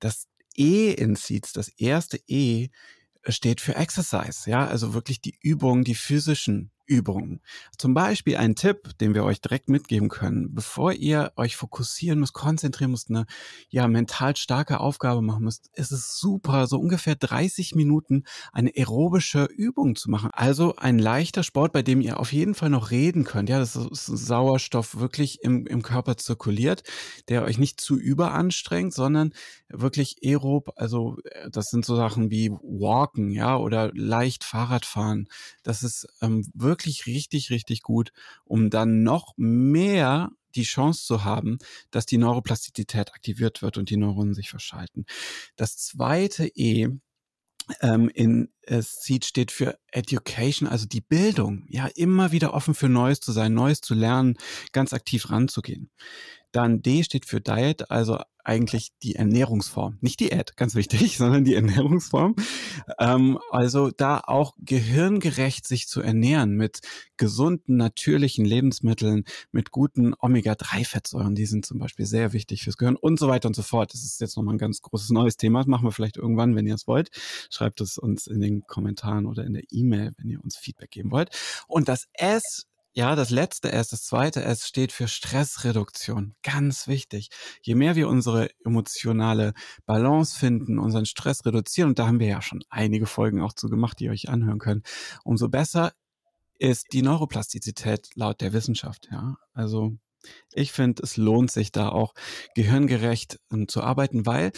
Das 0.00 0.26
E 0.56 0.92
in 0.92 1.14
Seeds, 1.14 1.52
das 1.52 1.68
erste 1.68 2.18
E, 2.28 2.68
steht 3.26 3.60
für 3.60 3.76
Exercise, 3.76 4.48
ja, 4.50 4.66
also 4.66 4.94
wirklich 4.94 5.20
die 5.20 5.36
Übungen, 5.42 5.84
die 5.84 5.94
physischen 5.94 6.70
Übungen. 6.88 7.40
Zum 7.76 7.94
Beispiel 7.94 8.36
ein 8.36 8.54
Tipp, 8.54 8.98
den 8.98 9.14
wir 9.14 9.22
euch 9.22 9.40
direkt 9.40 9.68
mitgeben 9.68 10.08
können, 10.08 10.54
bevor 10.54 10.92
ihr 10.92 11.32
euch 11.36 11.56
fokussieren 11.56 12.18
müsst, 12.18 12.32
konzentrieren 12.32 12.90
müsst, 12.90 13.10
eine 13.10 13.26
ja 13.68 13.86
mental 13.86 14.34
starke 14.36 14.80
Aufgabe 14.80 15.20
machen 15.20 15.44
müsst, 15.44 15.68
ist 15.74 15.92
es 15.92 16.18
super, 16.18 16.66
so 16.66 16.78
ungefähr 16.78 17.14
30 17.14 17.74
Minuten 17.74 18.24
eine 18.52 18.72
aerobische 18.74 19.44
Übung 19.44 19.96
zu 19.96 20.10
machen. 20.10 20.30
Also 20.32 20.76
ein 20.76 20.98
leichter 20.98 21.42
Sport, 21.42 21.72
bei 21.72 21.82
dem 21.82 22.00
ihr 22.00 22.18
auf 22.18 22.32
jeden 22.32 22.54
Fall 22.54 22.70
noch 22.70 22.90
reden 22.90 23.24
könnt. 23.24 23.50
Ja, 23.50 23.58
das 23.58 23.76
ist 23.76 24.06
Sauerstoff 24.06 24.98
wirklich 24.98 25.42
im, 25.42 25.66
im 25.66 25.82
Körper 25.82 26.16
zirkuliert, 26.16 26.84
der 27.28 27.44
euch 27.44 27.58
nicht 27.58 27.80
zu 27.80 27.96
überanstrengt, 27.98 28.94
sondern 28.94 29.34
wirklich 29.68 30.16
aerob. 30.24 30.72
Also 30.76 31.18
äh, 31.24 31.50
das 31.50 31.66
sind 31.66 31.84
so 31.84 31.96
Sachen 31.96 32.30
wie 32.30 32.50
Walken, 32.50 33.30
ja, 33.30 33.58
oder 33.58 33.90
leicht 33.94 34.44
Fahrradfahren. 34.44 35.28
Das 35.62 35.82
ist 35.82 36.06
ähm, 36.22 36.46
wirklich 36.54 36.77
wirklich 36.78 37.06
richtig, 37.06 37.50
richtig 37.50 37.82
gut, 37.82 38.12
um 38.44 38.70
dann 38.70 39.02
noch 39.02 39.34
mehr 39.36 40.30
die 40.54 40.62
Chance 40.62 41.04
zu 41.04 41.24
haben, 41.24 41.58
dass 41.90 42.06
die 42.06 42.18
Neuroplastizität 42.18 43.12
aktiviert 43.12 43.62
wird 43.62 43.76
und 43.76 43.90
die 43.90 43.96
Neuronen 43.96 44.34
sich 44.34 44.48
verschalten. 44.48 45.04
Das 45.56 45.76
zweite 45.76 46.46
E 46.46 46.88
ähm, 47.80 48.08
in 48.08 48.50
äh, 48.62 48.80
Seed 48.80 49.26
steht 49.26 49.50
für 49.50 49.78
Education, 49.92 50.68
also 50.68 50.86
die 50.86 51.02
Bildung. 51.02 51.66
Ja, 51.68 51.86
immer 51.94 52.32
wieder 52.32 52.54
offen 52.54 52.74
für 52.74 52.88
Neues 52.88 53.20
zu 53.20 53.32
sein, 53.32 53.52
Neues 53.52 53.82
zu 53.82 53.94
lernen, 53.94 54.38
ganz 54.72 54.92
aktiv 54.94 55.28
ranzugehen. 55.30 55.90
Dann 56.50 56.80
D 56.80 57.04
steht 57.04 57.26
für 57.26 57.42
Diet, 57.42 57.90
also 57.90 58.20
eigentlich 58.48 58.88
die 59.02 59.14
Ernährungsform. 59.14 59.98
Nicht 60.00 60.20
Diät, 60.20 60.56
ganz 60.56 60.74
wichtig, 60.74 61.16
sondern 61.18 61.44
die 61.44 61.54
Ernährungsform. 61.54 62.34
Ähm, 62.98 63.38
also 63.50 63.90
da 63.90 64.22
auch 64.24 64.54
gehirngerecht 64.58 65.68
sich 65.68 65.86
zu 65.86 66.00
ernähren 66.00 66.56
mit 66.56 66.80
gesunden, 67.18 67.76
natürlichen 67.76 68.46
Lebensmitteln, 68.46 69.24
mit 69.52 69.70
guten 69.70 70.14
Omega-3-Fettsäuren, 70.18 71.34
die 71.34 71.44
sind 71.44 71.66
zum 71.66 71.78
Beispiel 71.78 72.06
sehr 72.06 72.32
wichtig 72.32 72.62
fürs 72.62 72.78
Gehirn 72.78 72.96
und 72.96 73.18
so 73.18 73.28
weiter 73.28 73.48
und 73.48 73.54
so 73.54 73.62
fort. 73.62 73.92
Das 73.92 74.02
ist 74.02 74.20
jetzt 74.20 74.36
nochmal 74.36 74.54
ein 74.54 74.58
ganz 74.58 74.80
großes 74.80 75.10
neues 75.10 75.36
Thema. 75.36 75.60
Das 75.60 75.66
machen 75.66 75.86
wir 75.86 75.92
vielleicht 75.92 76.16
irgendwann, 76.16 76.56
wenn 76.56 76.66
ihr 76.66 76.74
es 76.74 76.86
wollt. 76.86 77.10
Schreibt 77.50 77.82
es 77.82 77.98
uns 77.98 78.26
in 78.26 78.40
den 78.40 78.62
Kommentaren 78.66 79.26
oder 79.26 79.44
in 79.44 79.52
der 79.52 79.64
E-Mail, 79.70 80.12
wenn 80.16 80.30
ihr 80.30 80.42
uns 80.42 80.56
Feedback 80.56 80.90
geben 80.90 81.10
wollt. 81.10 81.30
Und 81.66 81.88
das 81.88 82.06
S 82.14 82.66
ja, 82.92 83.14
das 83.14 83.30
letzte 83.30 83.70
S, 83.70 83.88
das 83.88 84.04
zweite 84.04 84.42
S 84.42 84.66
steht 84.66 84.92
für 84.92 85.08
Stressreduktion. 85.08 86.34
Ganz 86.42 86.88
wichtig. 86.88 87.28
Je 87.62 87.74
mehr 87.74 87.94
wir 87.94 88.08
unsere 88.08 88.48
emotionale 88.64 89.52
Balance 89.86 90.36
finden, 90.38 90.78
unseren 90.78 91.06
Stress 91.06 91.44
reduzieren, 91.44 91.90
und 91.90 91.98
da 91.98 92.06
haben 92.06 92.20
wir 92.20 92.26
ja 92.26 92.42
schon 92.42 92.64
einige 92.70 93.06
Folgen 93.06 93.40
auch 93.40 93.52
zu 93.52 93.68
gemacht, 93.68 94.00
die 94.00 94.04
ihr 94.04 94.10
euch 94.10 94.28
anhören 94.28 94.58
könnt, 94.58 94.86
umso 95.24 95.48
besser 95.48 95.92
ist 96.58 96.86
die 96.92 97.02
Neuroplastizität 97.02 98.10
laut 98.16 98.40
der 98.40 98.52
Wissenschaft. 98.52 99.08
Ja, 99.12 99.36
also 99.52 99.96
ich 100.52 100.72
finde, 100.72 101.02
es 101.02 101.16
lohnt 101.16 101.50
sich 101.50 101.70
da 101.72 101.90
auch 101.90 102.14
gehirngerecht 102.54 103.38
um, 103.50 103.68
zu 103.68 103.82
arbeiten, 103.82 104.26
weil 104.26 104.50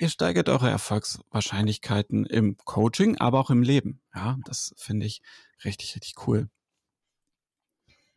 ihr 0.00 0.08
steigert 0.08 0.48
eure 0.48 0.68
Erfolgswahrscheinlichkeiten 0.68 2.26
im 2.26 2.56
Coaching, 2.64 3.18
aber 3.18 3.38
auch 3.38 3.50
im 3.50 3.62
Leben. 3.62 4.00
Ja, 4.14 4.36
das 4.44 4.74
finde 4.76 5.06
ich 5.06 5.22
richtig, 5.64 5.94
richtig 5.94 6.14
cool. 6.26 6.48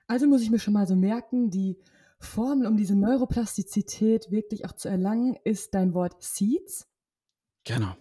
Also 0.07 0.27
muss 0.27 0.41
ich 0.41 0.49
mir 0.49 0.59
schon 0.59 0.73
mal 0.73 0.87
so 0.87 0.95
merken, 0.95 1.49
die 1.49 1.77
Formel, 2.19 2.67
um 2.67 2.77
diese 2.77 2.95
Neuroplastizität 2.95 4.31
wirklich 4.31 4.65
auch 4.65 4.73
zu 4.73 4.89
erlangen, 4.89 5.37
ist 5.43 5.73
dein 5.73 5.93
Wort 5.93 6.23
Seeds. 6.23 6.87
Genau. 7.63 7.95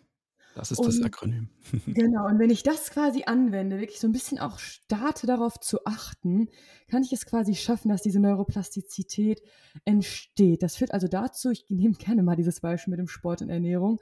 Das 0.56 0.70
ist 0.70 0.82
das 0.82 1.02
Akronym. 1.02 1.50
genau, 1.86 2.26
und 2.26 2.38
wenn 2.38 2.48
ich 2.48 2.62
das 2.62 2.90
quasi 2.90 3.24
anwende, 3.26 3.78
wirklich 3.78 4.00
so 4.00 4.08
ein 4.08 4.12
bisschen 4.12 4.38
auch 4.38 4.58
starte 4.58 5.26
darauf 5.26 5.60
zu 5.60 5.84
achten, 5.84 6.48
kann 6.88 7.02
ich 7.02 7.12
es 7.12 7.26
quasi 7.26 7.54
schaffen, 7.54 7.90
dass 7.90 8.00
diese 8.00 8.20
Neuroplastizität 8.20 9.42
entsteht. 9.84 10.62
Das 10.62 10.76
führt 10.76 10.94
also 10.94 11.08
dazu, 11.08 11.50
ich 11.50 11.66
nehme 11.68 11.94
gerne 11.94 12.22
mal 12.22 12.36
dieses 12.36 12.60
Beispiel 12.60 12.92
mit 12.92 13.00
dem 13.00 13.08
Sport 13.08 13.42
und 13.42 13.50
Ernährung, 13.50 14.00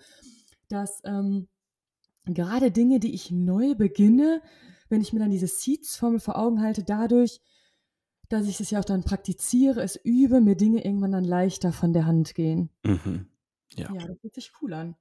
dass 0.69 1.01
ähm, 1.05 1.49
gerade 2.25 2.71
Dinge, 2.71 3.01
die 3.01 3.15
ich 3.15 3.33
neu 3.33 3.75
beginne, 3.75 4.41
wenn 4.89 5.01
ich 5.01 5.13
mir 5.13 5.19
dann 5.19 5.33
diese 5.33 5.49
Seeds-Formel 5.49 6.21
vor 6.21 6.39
Augen 6.39 6.63
halte, 6.63 6.85
dadurch 6.85 7.41
dass 8.35 8.47
ich 8.47 8.61
es 8.61 8.71
ja 8.71 8.81
auch 8.81 8.85
dann 8.85 9.05
praktiziere, 9.05 9.83
es 9.83 9.97
übe, 9.97 10.41
mir 10.41 10.57
Dinge 10.57 10.85
irgendwann 10.85 11.13
dann 11.13 11.25
leichter 11.25 11.73
von 11.73 11.93
der 11.93 12.07
Hand 12.07 12.35
gehen. 12.35 12.71
Mhm. 12.85 13.29
Ja. 13.75 13.93
ja, 13.93 14.07
das 14.07 14.19
fühlt 14.21 14.35
sich 14.35 14.53
cool 14.61 14.73
an. 14.73 14.97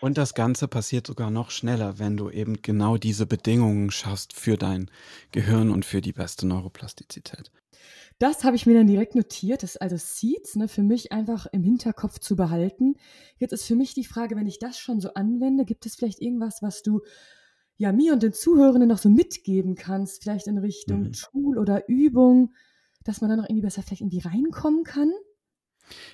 Und 0.00 0.16
das 0.16 0.34
Ganze 0.34 0.68
passiert 0.68 1.06
sogar 1.06 1.30
noch 1.30 1.50
schneller, 1.50 1.98
wenn 1.98 2.16
du 2.16 2.30
eben 2.30 2.62
genau 2.62 2.96
diese 2.96 3.26
Bedingungen 3.26 3.90
schaffst 3.90 4.32
für 4.32 4.56
dein 4.56 4.90
Gehirn 5.32 5.70
und 5.70 5.84
für 5.84 6.00
die 6.00 6.12
beste 6.12 6.46
Neuroplastizität. 6.46 7.50
Das 8.20 8.44
habe 8.44 8.56
ich 8.56 8.66
mir 8.66 8.74
dann 8.74 8.86
direkt 8.86 9.14
notiert. 9.14 9.62
Das 9.62 9.72
ist 9.72 9.82
also 9.82 9.96
Seeds, 9.96 10.56
ne, 10.56 10.68
für 10.68 10.82
mich 10.82 11.12
einfach 11.12 11.46
im 11.46 11.62
Hinterkopf 11.62 12.18
zu 12.18 12.36
behalten. 12.36 12.96
Jetzt 13.38 13.52
ist 13.52 13.64
für 13.64 13.76
mich 13.76 13.94
die 13.94 14.04
Frage, 14.04 14.36
wenn 14.36 14.46
ich 14.46 14.58
das 14.58 14.78
schon 14.78 15.00
so 15.00 15.14
anwende, 15.14 15.64
gibt 15.64 15.86
es 15.86 15.96
vielleicht 15.96 16.20
irgendwas, 16.20 16.62
was 16.62 16.82
du 16.82 17.00
ja, 17.78 17.92
mir 17.92 18.12
und 18.12 18.22
den 18.22 18.32
Zuhörenden 18.32 18.88
noch 18.88 18.98
so 18.98 19.08
mitgeben 19.08 19.76
kannst, 19.76 20.22
vielleicht 20.22 20.48
in 20.48 20.58
Richtung 20.58 21.04
mhm. 21.04 21.12
Tool 21.12 21.58
oder 21.58 21.88
Übung, 21.88 22.52
dass 23.04 23.20
man 23.20 23.30
da 23.30 23.36
noch 23.36 23.44
irgendwie 23.44 23.62
besser 23.62 23.82
vielleicht 23.82 24.02
irgendwie 24.02 24.20
reinkommen 24.20 24.84
kann? 24.84 25.12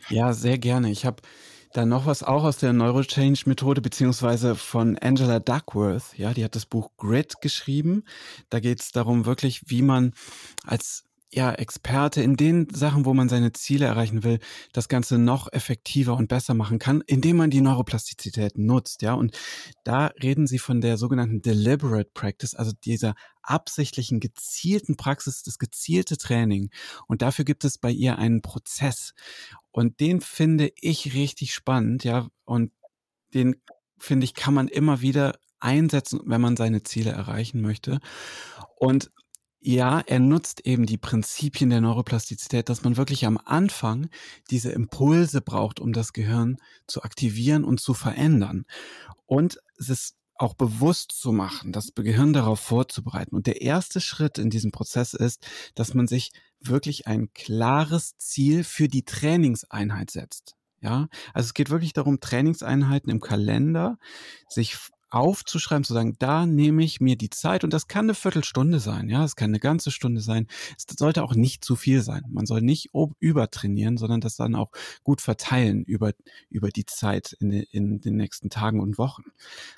Ja, 0.08 0.32
sehr 0.34 0.58
gerne. 0.58 0.90
Ich 0.90 1.04
habe 1.06 1.22
da 1.72 1.86
noch 1.86 2.06
was 2.06 2.22
auch 2.22 2.44
aus 2.44 2.58
der 2.58 2.72
Neurochange-Methode, 2.72 3.80
beziehungsweise 3.80 4.54
von 4.54 4.96
Angela 4.98 5.40
Duckworth. 5.40 6.16
Ja, 6.16 6.34
die 6.34 6.44
hat 6.44 6.54
das 6.54 6.66
Buch 6.66 6.90
Grid 6.98 7.40
geschrieben. 7.40 8.04
Da 8.50 8.60
geht 8.60 8.80
es 8.80 8.92
darum, 8.92 9.24
wirklich, 9.24 9.62
wie 9.66 9.82
man 9.82 10.12
als 10.64 11.04
ja, 11.34 11.52
Experte 11.52 12.22
in 12.22 12.36
den 12.36 12.68
Sachen, 12.72 13.04
wo 13.04 13.12
man 13.12 13.28
seine 13.28 13.52
Ziele 13.52 13.86
erreichen 13.86 14.22
will, 14.22 14.38
das 14.72 14.88
Ganze 14.88 15.18
noch 15.18 15.52
effektiver 15.52 16.16
und 16.16 16.28
besser 16.28 16.54
machen 16.54 16.78
kann, 16.78 17.02
indem 17.06 17.38
man 17.38 17.50
die 17.50 17.60
Neuroplastizität 17.60 18.56
nutzt, 18.56 19.02
ja. 19.02 19.14
Und 19.14 19.36
da 19.82 20.06
reden 20.22 20.46
sie 20.46 20.58
von 20.58 20.80
der 20.80 20.96
sogenannten 20.96 21.42
deliberate 21.42 22.10
practice, 22.14 22.54
also 22.54 22.72
dieser 22.84 23.14
absichtlichen, 23.42 24.20
gezielten 24.20 24.96
Praxis, 24.96 25.42
das 25.42 25.58
gezielte 25.58 26.16
Training. 26.16 26.70
Und 27.08 27.20
dafür 27.20 27.44
gibt 27.44 27.64
es 27.64 27.78
bei 27.78 27.90
ihr 27.90 28.16
einen 28.16 28.40
Prozess. 28.40 29.12
Und 29.72 29.98
den 29.98 30.20
finde 30.20 30.70
ich 30.80 31.14
richtig 31.14 31.52
spannend, 31.52 32.04
ja. 32.04 32.28
Und 32.44 32.70
den 33.34 33.56
finde 33.98 34.24
ich, 34.24 34.34
kann 34.34 34.54
man 34.54 34.68
immer 34.68 35.00
wieder 35.00 35.36
einsetzen, 35.58 36.20
wenn 36.26 36.40
man 36.40 36.56
seine 36.56 36.84
Ziele 36.84 37.10
erreichen 37.10 37.60
möchte. 37.60 37.98
Und 38.76 39.10
ja, 39.66 40.00
er 40.00 40.18
nutzt 40.18 40.66
eben 40.66 40.84
die 40.84 40.98
Prinzipien 40.98 41.70
der 41.70 41.80
Neuroplastizität, 41.80 42.68
dass 42.68 42.84
man 42.84 42.98
wirklich 42.98 43.24
am 43.24 43.38
Anfang 43.42 44.10
diese 44.50 44.70
Impulse 44.70 45.40
braucht, 45.40 45.80
um 45.80 45.94
das 45.94 46.12
Gehirn 46.12 46.58
zu 46.86 47.02
aktivieren 47.02 47.64
und 47.64 47.80
zu 47.80 47.94
verändern. 47.94 48.66
Und 49.24 49.58
es 49.78 49.88
ist 49.88 50.16
auch 50.36 50.52
bewusst 50.52 51.12
zu 51.12 51.32
machen, 51.32 51.72
das 51.72 51.94
Gehirn 51.94 52.34
darauf 52.34 52.60
vorzubereiten. 52.60 53.34
Und 53.34 53.46
der 53.46 53.62
erste 53.62 54.02
Schritt 54.02 54.36
in 54.36 54.50
diesem 54.50 54.70
Prozess 54.70 55.14
ist, 55.14 55.46
dass 55.74 55.94
man 55.94 56.08
sich 56.08 56.32
wirklich 56.60 57.06
ein 57.06 57.32
klares 57.32 58.18
Ziel 58.18 58.64
für 58.64 58.88
die 58.88 59.04
Trainingseinheit 59.04 60.10
setzt. 60.10 60.56
Ja, 60.82 61.08
also 61.32 61.46
es 61.46 61.54
geht 61.54 61.70
wirklich 61.70 61.94
darum, 61.94 62.20
Trainingseinheiten 62.20 63.10
im 63.10 63.20
Kalender 63.20 63.98
sich 64.50 64.76
aufzuschreiben, 65.14 65.84
zu 65.84 65.94
sagen, 65.94 66.16
da 66.18 66.44
nehme 66.44 66.82
ich 66.82 67.00
mir 67.00 67.16
die 67.16 67.30
Zeit 67.30 67.64
und 67.64 67.72
das 67.72 67.88
kann 67.88 68.06
eine 68.06 68.14
Viertelstunde 68.14 68.80
sein, 68.80 69.08
ja, 69.08 69.24
es 69.24 69.36
kann 69.36 69.50
eine 69.50 69.60
ganze 69.60 69.90
Stunde 69.90 70.20
sein. 70.20 70.48
Es 70.76 70.86
sollte 70.98 71.22
auch 71.22 71.34
nicht 71.34 71.64
zu 71.64 71.76
viel 71.76 72.02
sein. 72.02 72.24
Man 72.28 72.46
soll 72.46 72.60
nicht 72.60 72.90
übertrainieren, 73.20 73.96
sondern 73.96 74.20
das 74.20 74.36
dann 74.36 74.54
auch 74.54 74.70
gut 75.02 75.20
verteilen 75.20 75.84
über, 75.84 76.12
über 76.50 76.70
die 76.70 76.84
Zeit 76.84 77.36
in, 77.40 77.52
in 77.52 78.00
den 78.00 78.16
nächsten 78.16 78.50
Tagen 78.50 78.80
und 78.80 78.98
Wochen. 78.98 79.24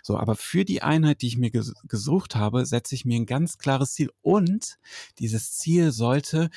So, 0.02 0.18
aber 0.18 0.36
für 0.36 0.64
die 0.64 0.82
Einheit, 0.82 1.22
die 1.22 1.28
ich 1.28 1.36
mir 1.36 1.50
ges 1.50 1.74
gesucht 1.88 2.34
habe, 2.34 2.66
setze 2.66 2.94
ich 2.94 3.04
mir 3.04 3.16
ein 3.16 3.26
ganz 3.26 3.58
klares 3.58 3.92
Ziel 3.92 4.10
und 4.22 4.78
dieses 5.18 5.52
Ziel 5.52 5.92
sollte 5.92 6.50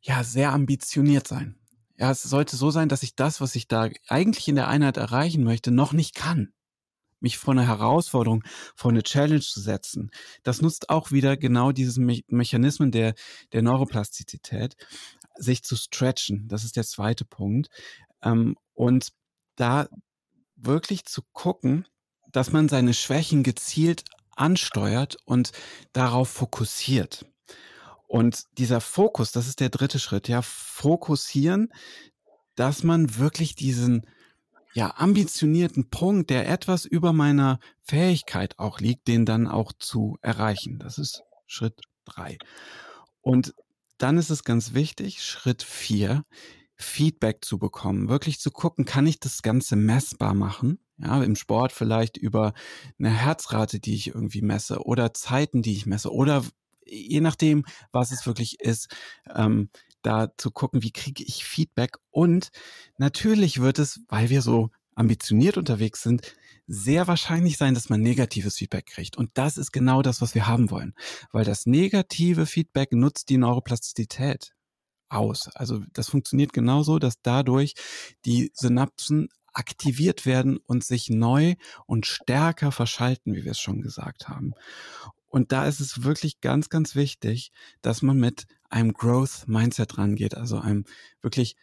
ja 0.00 0.24
sehr 0.24 0.52
ambitioniert 0.52 1.28
sein. 1.28 1.56
Ja, 1.98 2.10
es 2.10 2.22
sollte 2.22 2.56
so 2.56 2.70
sein, 2.70 2.88
dass 2.88 3.02
ich 3.02 3.14
das, 3.14 3.40
was 3.40 3.54
ich 3.54 3.68
da 3.68 3.88
eigentlich 4.08 4.48
in 4.48 4.56
der 4.56 4.68
Einheit 4.68 4.96
erreichen 4.96 5.44
möchte, 5.44 5.70
noch 5.70 5.92
nicht 5.92 6.14
kann 6.14 6.52
mich 7.22 7.38
vor 7.38 7.52
eine 7.52 7.66
Herausforderung, 7.66 8.42
vor 8.74 8.90
eine 8.90 9.02
Challenge 9.02 9.40
zu 9.40 9.60
setzen. 9.60 10.10
Das 10.42 10.60
nutzt 10.60 10.90
auch 10.90 11.10
wieder 11.10 11.36
genau 11.36 11.72
diese 11.72 12.00
Me 12.00 12.20
Mechanismen 12.28 12.90
der, 12.90 13.14
der 13.52 13.62
Neuroplastizität, 13.62 14.76
sich 15.36 15.62
zu 15.62 15.76
stretchen. 15.76 16.48
Das 16.48 16.64
ist 16.64 16.76
der 16.76 16.84
zweite 16.84 17.24
Punkt. 17.24 17.68
Ähm, 18.22 18.56
und 18.74 19.08
da 19.56 19.88
wirklich 20.56 21.04
zu 21.04 21.22
gucken, 21.32 21.86
dass 22.30 22.52
man 22.52 22.68
seine 22.68 22.94
Schwächen 22.94 23.42
gezielt 23.42 24.04
ansteuert 24.36 25.16
und 25.24 25.52
darauf 25.92 26.28
fokussiert. 26.28 27.26
Und 28.06 28.44
dieser 28.58 28.80
Fokus, 28.80 29.32
das 29.32 29.46
ist 29.46 29.60
der 29.60 29.70
dritte 29.70 29.98
Schritt, 29.98 30.28
ja, 30.28 30.42
fokussieren, 30.42 31.72
dass 32.54 32.82
man 32.82 33.16
wirklich 33.16 33.54
diesen 33.54 34.06
ja, 34.74 34.94
ambitionierten 34.96 35.90
Punkt, 35.90 36.30
der 36.30 36.48
etwas 36.48 36.84
über 36.84 37.12
meiner 37.12 37.58
Fähigkeit 37.82 38.58
auch 38.58 38.80
liegt, 38.80 39.08
den 39.08 39.26
dann 39.26 39.46
auch 39.46 39.72
zu 39.78 40.18
erreichen. 40.22 40.78
Das 40.78 40.98
ist 40.98 41.22
Schritt 41.46 41.80
drei. 42.04 42.38
Und 43.20 43.54
dann 43.98 44.18
ist 44.18 44.30
es 44.30 44.44
ganz 44.44 44.74
wichtig, 44.74 45.22
Schritt 45.22 45.62
vier, 45.62 46.24
Feedback 46.74 47.44
zu 47.44 47.58
bekommen, 47.58 48.08
wirklich 48.08 48.40
zu 48.40 48.50
gucken, 48.50 48.84
kann 48.84 49.06
ich 49.06 49.20
das 49.20 49.42
Ganze 49.42 49.76
messbar 49.76 50.34
machen? 50.34 50.78
Ja, 50.98 51.22
im 51.22 51.36
Sport 51.36 51.72
vielleicht 51.72 52.16
über 52.16 52.52
eine 52.98 53.10
Herzrate, 53.10 53.80
die 53.80 53.94
ich 53.94 54.08
irgendwie 54.08 54.42
messe 54.42 54.84
oder 54.84 55.14
Zeiten, 55.14 55.62
die 55.62 55.72
ich 55.72 55.86
messe 55.86 56.12
oder 56.12 56.44
je 56.84 57.20
nachdem, 57.20 57.64
was 57.92 58.12
es 58.12 58.26
wirklich 58.26 58.60
ist, 58.60 58.88
ähm, 59.34 59.70
da 60.02 60.32
zu 60.36 60.50
gucken, 60.50 60.82
wie 60.82 60.92
kriege 60.92 61.22
ich 61.22 61.44
Feedback. 61.44 61.98
Und 62.10 62.50
natürlich 62.98 63.60
wird 63.60 63.78
es, 63.78 64.00
weil 64.08 64.30
wir 64.30 64.42
so 64.42 64.70
ambitioniert 64.94 65.56
unterwegs 65.56 66.02
sind, 66.02 66.22
sehr 66.66 67.08
wahrscheinlich 67.08 67.56
sein, 67.56 67.74
dass 67.74 67.88
man 67.88 68.00
negatives 68.00 68.56
Feedback 68.56 68.86
kriegt. 68.86 69.16
Und 69.16 69.30
das 69.34 69.58
ist 69.58 69.72
genau 69.72 70.02
das, 70.02 70.20
was 70.20 70.34
wir 70.34 70.46
haben 70.46 70.70
wollen. 70.70 70.94
Weil 71.32 71.44
das 71.44 71.66
negative 71.66 72.46
Feedback 72.46 72.92
nutzt 72.92 73.28
die 73.28 73.38
Neuroplastizität 73.38 74.52
aus. 75.08 75.48
Also 75.54 75.80
das 75.92 76.08
funktioniert 76.08 76.52
genauso, 76.52 76.98
dass 76.98 77.20
dadurch 77.22 77.74
die 78.24 78.50
Synapsen 78.54 79.28
aktiviert 79.52 80.24
werden 80.24 80.56
und 80.56 80.84
sich 80.84 81.10
neu 81.10 81.54
und 81.86 82.06
stärker 82.06 82.72
verschalten, 82.72 83.34
wie 83.34 83.44
wir 83.44 83.52
es 83.52 83.60
schon 83.60 83.82
gesagt 83.82 84.28
haben. 84.28 84.54
Und 85.28 85.52
da 85.52 85.66
ist 85.66 85.80
es 85.80 86.04
wirklich 86.04 86.40
ganz, 86.40 86.68
ganz 86.68 86.94
wichtig, 86.94 87.52
dass 87.80 88.02
man 88.02 88.18
mit 88.18 88.46
einem 88.72 88.92
Growth 88.92 89.46
Mindset 89.46 89.98
rangeht, 89.98 90.36
also 90.36 90.58
einem 90.58 90.84
wirklich 91.20 91.56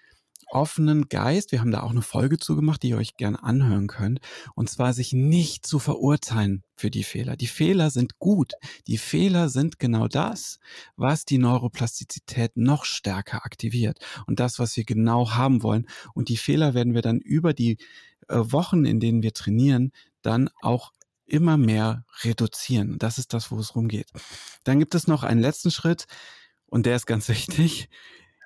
offenen 0.52 1.10
Geist. 1.10 1.52
Wir 1.52 1.60
haben 1.60 1.72
da 1.72 1.82
auch 1.82 1.92
eine 1.92 2.02
Folge 2.02 2.38
zugemacht, 2.38 2.82
die 2.84 2.90
ihr 2.90 2.98
euch 2.98 3.18
gerne 3.18 3.44
anhören 3.44 3.88
könnt. 3.88 4.20
Und 4.56 4.70
zwar 4.70 4.94
sich 4.94 5.14
nicht 5.14 5.66
zu 5.66 5.80
verurteilen 5.80 6.64
für 6.76 6.90
die 6.90 7.04
Fehler. 7.04 7.36
Die 7.36 7.48
Fehler 7.48 7.90
sind 7.92 8.20
gut. 8.20 8.54
Die 8.88 8.98
Fehler 8.98 9.50
sind 9.50 9.80
genau 9.80 10.08
das, 10.08 10.60
was 10.96 11.26
die 11.26 11.38
Neuroplastizität 11.38 12.58
noch 12.58 12.86
stärker 12.86 13.46
aktiviert. 13.46 14.00
Und 14.26 14.40
das, 14.40 14.60
was 14.60 14.76
wir 14.76 14.86
genau 14.86 15.32
haben 15.32 15.62
wollen. 15.62 15.88
Und 16.14 16.30
die 16.30 16.38
Fehler 16.38 16.74
werden 16.74 16.94
wir 16.94 17.02
dann 17.02 17.20
über 17.20 17.54
die 17.54 17.78
äh, 18.28 18.38
Wochen, 18.38 18.86
in 18.86 19.00
denen 19.00 19.22
wir 19.22 19.34
trainieren, 19.34 19.92
dann 20.22 20.50
auch 20.62 20.94
immer 21.26 21.58
mehr 21.58 22.06
reduzieren. 22.24 22.98
Das 22.98 23.20
ist 23.20 23.34
das, 23.34 23.52
wo 23.52 23.60
es 23.60 23.76
rumgeht. 23.76 24.10
Dann 24.64 24.80
gibt 24.80 24.96
es 24.96 25.08
noch 25.08 25.24
einen 25.24 25.42
letzten 25.42 25.70
Schritt 25.70 26.08
und 26.70 26.86
der 26.86 26.96
ist 26.96 27.06
ganz 27.06 27.30
wichtig, 27.30 27.90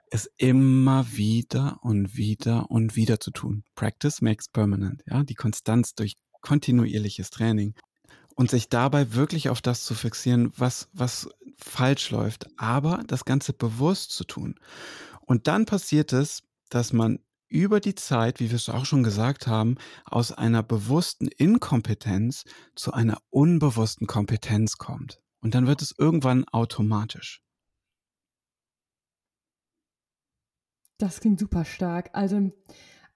es 0.09 0.29
immer 0.37 1.07
wieder 1.13 1.79
und 1.81 2.15
wieder 2.15 2.69
und 2.69 2.95
wieder 2.95 3.19
zu 3.19 3.31
tun. 3.31 3.63
Practice 3.75 4.21
makes 4.21 4.47
permanent. 4.47 5.03
Ja, 5.07 5.23
die 5.23 5.33
Konstanz 5.33 5.95
durch 5.95 6.17
kontinuierliches 6.41 7.31
Training 7.31 7.73
und 8.35 8.51
sich 8.51 8.69
dabei 8.69 9.13
wirklich 9.13 9.49
auf 9.49 9.61
das 9.61 9.83
zu 9.83 9.95
fixieren, 9.95 10.51
was, 10.57 10.89
was 10.93 11.29
falsch 11.57 12.11
läuft, 12.11 12.47
aber 12.57 13.03
das 13.07 13.25
Ganze 13.25 13.53
bewusst 13.53 14.11
zu 14.11 14.23
tun. 14.23 14.55
Und 15.21 15.47
dann 15.47 15.65
passiert 15.65 16.13
es, 16.13 16.43
dass 16.69 16.93
man 16.93 17.19
über 17.47 17.79
die 17.79 17.95
Zeit, 17.95 18.39
wie 18.39 18.49
wir 18.49 18.55
es 18.55 18.69
auch 18.69 18.85
schon 18.85 19.03
gesagt 19.03 19.45
haben, 19.45 19.75
aus 20.05 20.31
einer 20.31 20.63
bewussten 20.63 21.27
Inkompetenz 21.27 22.45
zu 22.75 22.93
einer 22.93 23.19
unbewussten 23.29 24.07
Kompetenz 24.07 24.77
kommt. 24.77 25.21
Und 25.39 25.53
dann 25.53 25.67
wird 25.67 25.81
es 25.81 25.93
irgendwann 25.95 26.45
automatisch. 26.45 27.42
Das 31.03 31.19
klingt 31.19 31.37
super 31.37 31.65
stark. 31.65 32.11
Also 32.13 32.49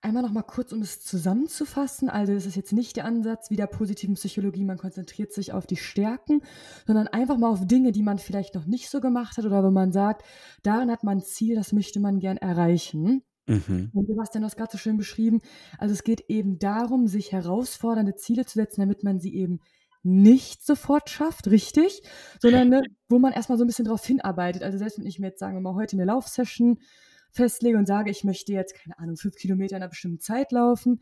einmal 0.02 0.22
noch 0.22 0.34
mal 0.34 0.42
kurz, 0.42 0.74
um 0.74 0.82
es 0.82 1.00
zusammenzufassen. 1.00 2.10
Also 2.10 2.34
das 2.34 2.46
ist 2.46 2.58
jetzt 2.58 2.74
nicht 2.74 2.98
der 2.98 3.06
Ansatz 3.06 3.50
wie 3.50 3.56
der 3.56 3.68
positiven 3.68 4.16
Psychologie, 4.16 4.66
man 4.66 4.78
konzentriert 4.78 5.32
sich 5.32 5.54
auf 5.54 5.66
die 5.66 5.78
Stärken, 5.78 6.42
sondern 6.86 7.08
einfach 7.08 7.38
mal 7.38 7.48
auf 7.48 7.66
Dinge, 7.66 7.94
die 7.94 8.04
man 8.04 8.20
vielleicht 8.20 8.56
noch 8.56 8.66
nicht 8.66 8.90
so 8.90 9.00
gemacht 9.00 9.38
hat 9.38 9.46
oder 9.46 9.64
wo 9.64 9.72
man 9.72 9.94
sagt, 9.94 10.26
darin 10.64 10.92
hat 10.92 11.06
man 11.06 11.20
ein 11.20 11.24
Ziel, 11.24 11.56
das 11.56 11.72
möchte 11.72 12.02
man 12.02 12.20
gern 12.20 12.36
erreichen. 12.36 13.24
Mhm. 13.48 13.92
Und 13.94 14.06
Sebastian 14.06 14.44
hat 14.44 14.52
es 14.52 14.58
gerade 14.58 14.72
so 14.74 14.78
schön 14.78 14.98
beschrieben. 14.98 15.40
Also 15.78 15.94
es 15.94 16.04
geht 16.04 16.26
eben 16.28 16.60
darum, 16.60 17.08
sich 17.08 17.32
herausfordernde 17.32 18.16
Ziele 18.16 18.46
zu 18.46 18.56
setzen, 18.56 18.82
damit 18.82 19.06
man 19.06 19.22
sie 19.22 19.34
eben 19.34 19.62
nicht 20.04 20.66
sofort 20.66 21.10
schafft, 21.10 21.48
richtig, 21.48 22.02
sondern 22.42 22.68
ne, 22.68 22.82
wo 23.08 23.18
man 23.18 23.32
erstmal 23.32 23.58
so 23.58 23.64
ein 23.64 23.68
bisschen 23.68 23.86
drauf 23.86 24.06
hinarbeitet. 24.06 24.64
Also 24.64 24.78
selbst 24.78 25.00
wenn 25.00 25.06
ich 25.06 25.20
mir 25.20 25.28
jetzt, 25.28 25.40
sagen 25.40 25.56
wir 25.56 25.62
mal, 25.62 25.76
heute 25.76 25.96
eine 25.96 26.04
Laufsession 26.04 26.80
festlege 27.38 27.78
und 27.78 27.86
sage, 27.86 28.12
ich 28.12 28.24
möchte 28.24 28.52
jetzt, 28.52 28.76
keine 28.76 29.00
Ahnung, 29.00 29.16
fünf 29.16 29.36
Kilometer 29.36 29.78
in 29.78 29.84
einer 29.84 29.90
bestimmten 29.90 30.20
Zeit 30.20 30.52
laufen, 30.52 31.00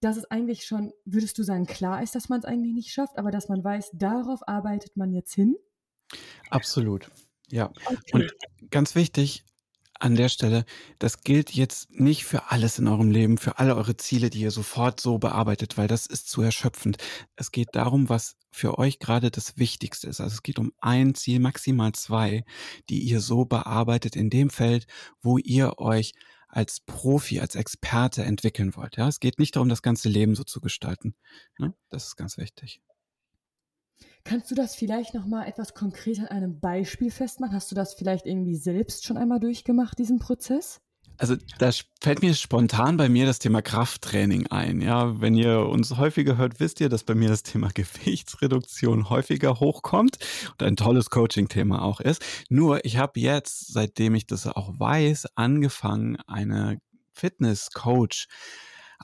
dass 0.00 0.16
es 0.16 0.24
eigentlich 0.30 0.64
schon, 0.64 0.92
würdest 1.04 1.38
du 1.38 1.42
sagen, 1.42 1.66
klar 1.66 2.02
ist, 2.02 2.14
dass 2.14 2.28
man 2.28 2.40
es 2.40 2.44
eigentlich 2.44 2.74
nicht 2.74 2.92
schafft, 2.92 3.18
aber 3.18 3.30
dass 3.30 3.48
man 3.48 3.62
weiß, 3.64 3.90
darauf 3.94 4.46
arbeitet 4.46 4.96
man 4.96 5.12
jetzt 5.12 5.34
hin? 5.34 5.56
Absolut. 6.50 7.10
Ja. 7.48 7.72
Okay. 7.86 7.98
Und 8.12 8.34
ganz 8.70 8.94
wichtig, 8.94 9.44
an 10.02 10.16
der 10.16 10.28
Stelle, 10.28 10.64
das 10.98 11.20
gilt 11.20 11.52
jetzt 11.52 11.90
nicht 11.92 12.24
für 12.24 12.50
alles 12.50 12.78
in 12.78 12.88
eurem 12.88 13.12
Leben, 13.12 13.38
für 13.38 13.58
alle 13.58 13.76
eure 13.76 13.96
Ziele, 13.96 14.30
die 14.30 14.40
ihr 14.40 14.50
sofort 14.50 15.00
so 15.00 15.18
bearbeitet, 15.18 15.78
weil 15.78 15.86
das 15.86 16.06
ist 16.06 16.28
zu 16.28 16.42
erschöpfend. 16.42 16.96
Es 17.36 17.52
geht 17.52 17.68
darum, 17.72 18.08
was 18.08 18.34
für 18.50 18.78
euch 18.78 18.98
gerade 18.98 19.30
das 19.30 19.58
Wichtigste 19.58 20.08
ist. 20.08 20.20
Also 20.20 20.34
es 20.34 20.42
geht 20.42 20.58
um 20.58 20.72
ein 20.80 21.14
Ziel, 21.14 21.38
maximal 21.38 21.92
zwei, 21.92 22.44
die 22.90 23.00
ihr 23.00 23.20
so 23.20 23.44
bearbeitet 23.44 24.16
in 24.16 24.28
dem 24.28 24.50
Feld, 24.50 24.86
wo 25.22 25.38
ihr 25.38 25.78
euch 25.78 26.14
als 26.48 26.80
Profi, 26.80 27.38
als 27.38 27.54
Experte 27.54 28.24
entwickeln 28.24 28.74
wollt. 28.74 28.96
Ja, 28.96 29.06
es 29.06 29.20
geht 29.20 29.38
nicht 29.38 29.54
darum, 29.54 29.68
das 29.68 29.82
ganze 29.82 30.08
Leben 30.08 30.34
so 30.34 30.42
zu 30.42 30.60
gestalten. 30.60 31.14
Ne? 31.58 31.74
Das 31.90 32.06
ist 32.06 32.16
ganz 32.16 32.36
wichtig. 32.38 32.82
Kannst 34.24 34.50
du 34.50 34.54
das 34.54 34.74
vielleicht 34.74 35.14
noch 35.14 35.26
mal 35.26 35.46
etwas 35.46 35.74
konkret 35.74 36.20
an 36.20 36.28
einem 36.28 36.60
Beispiel 36.60 37.10
festmachen? 37.10 37.54
Hast 37.54 37.70
du 37.70 37.74
das 37.74 37.94
vielleicht 37.94 38.26
irgendwie 38.26 38.56
selbst 38.56 39.04
schon 39.04 39.16
einmal 39.16 39.40
durchgemacht, 39.40 39.98
diesen 39.98 40.18
Prozess? 40.18 40.80
Also 41.18 41.36
da 41.58 41.70
fällt 42.00 42.22
mir 42.22 42.34
spontan 42.34 42.96
bei 42.96 43.08
mir 43.08 43.26
das 43.26 43.38
Thema 43.38 43.62
Krafttraining 43.62 44.48
ein. 44.48 44.80
Ja, 44.80 45.20
wenn 45.20 45.34
ihr 45.34 45.66
uns 45.66 45.96
häufiger 45.96 46.36
hört, 46.36 46.58
wisst 46.58 46.80
ihr, 46.80 46.88
dass 46.88 47.04
bei 47.04 47.14
mir 47.14 47.28
das 47.28 47.42
Thema 47.42 47.68
Gewichtsreduktion 47.74 49.08
häufiger 49.08 49.60
hochkommt 49.60 50.18
und 50.52 50.62
ein 50.62 50.76
tolles 50.76 51.10
Coaching-Thema 51.10 51.82
auch 51.82 52.00
ist. 52.00 52.24
Nur 52.48 52.84
ich 52.84 52.96
habe 52.96 53.20
jetzt, 53.20 53.72
seitdem 53.72 54.14
ich 54.14 54.26
das 54.26 54.46
auch 54.46 54.78
weiß, 54.78 55.26
angefangen, 55.36 56.16
eine 56.26 56.78
Fitness-Coach 57.12 58.26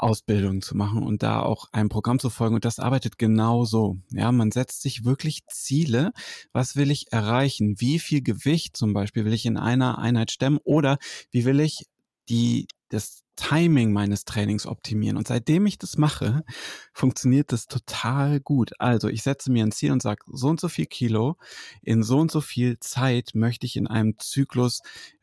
Ausbildung 0.03 0.63
zu 0.63 0.77
machen 0.77 1.03
und 1.03 1.23
da 1.23 1.41
auch 1.43 1.67
einem 1.73 1.89
Programm 1.89 2.19
zu 2.19 2.31
folgen. 2.31 2.55
Und 2.55 2.65
das 2.65 2.79
arbeitet 2.79 3.19
genauso. 3.19 3.99
Ja, 4.11 4.33
man 4.33 4.51
setzt 4.51 4.83
sich 4.83 5.05
wirklich 5.05 5.47
Ziele. 5.49 6.13
Was 6.53 6.77
will 6.77 6.91
ich 6.91 7.13
erreichen? 7.13 7.81
Wie 7.81 7.99
viel 7.99 8.23
Gewicht 8.23 8.77
zum 8.77 8.93
Beispiel 8.93 9.25
will 9.25 9.33
ich 9.33 9.47
in 9.47 9.57
einer 9.57 9.99
Einheit 9.99 10.31
stemmen? 10.31 10.59
Oder 10.65 10.99
wie 11.31 11.45
will 11.45 11.61
ich 11.61 11.87
die, 12.29 12.67
das 12.89 13.23
Timing 13.39 13.93
meines 13.93 14.25
Trainings 14.25 14.67
optimieren. 14.67 15.17
Und 15.17 15.29
seitdem 15.29 15.65
ich 15.67 15.79
das 15.79 15.97
mache, 15.97 16.45
funktioniert 16.93 17.53
das 17.53 17.67
total 17.67 18.41
gut. 18.41 18.73
Also 18.81 19.09
ich 19.09 19.23
setze 19.23 19.53
mir 19.53 19.65
ein 19.65 19.73
Ziel 19.73 19.93
und 19.93 20.03
sage, 20.03 20.25
so 20.27 20.49
und 20.49 20.61
so 20.61 20.69
viel 20.69 20.87
Kilo 20.87 21.37
in 21.83 22.03
so 22.03 22.19
und 22.19 22.33
so 22.33 22.41
viel 22.41 22.81
Zeit 22.81 23.31
möchte 23.35 23.65
ich 23.65 23.77
in 23.77 23.87
einem 23.87 24.19
Zyklus 24.19 24.81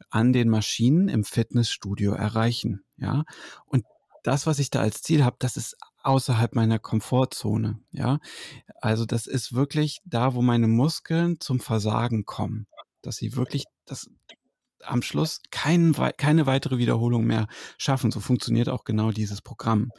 an 0.10 0.32
den 0.32 0.50
Maschinen 0.50 1.10
im 1.10 1.26
Fitnessstudio 1.26 2.14
erreichen. 2.14 2.84
Ja, 2.98 3.26
und 3.66 3.84
das, 4.26 4.48
was 4.48 4.60
ich 4.60 4.72
da 4.72 4.82
als 4.82 5.02
Ziel 5.02 5.24
habe, 5.24 5.36
das 5.40 5.56
ist 5.56 5.78
außerhalb 6.04 6.56
meiner 6.56 6.80
Komfortzone, 6.80 7.80
ja. 7.92 8.20
Also, 8.82 9.06
das 9.06 9.28
ist 9.28 9.54
wirklich 9.54 10.00
da, 10.06 10.34
wo 10.34 10.42
meine 10.42 10.68
Muskeln 10.68 11.40
zum 11.40 11.60
Versagen 11.60 12.26
kommen, 12.26 12.68
dass 13.02 13.18
sie 13.18 13.36
wirklich 13.36 13.66
das 13.86 14.08
am 14.82 15.02
Schluss 15.02 15.42
kein 15.52 15.94
keine 16.18 16.46
weitere 16.46 16.78
Wiederholung 16.78 17.26
mehr 17.26 17.48
schaffen. 17.78 18.12
So 18.12 18.20
funktioniert 18.20 18.70
auch 18.70 18.84
genau 18.84 19.12
dieses 19.12 19.42
Programm. 19.42 19.92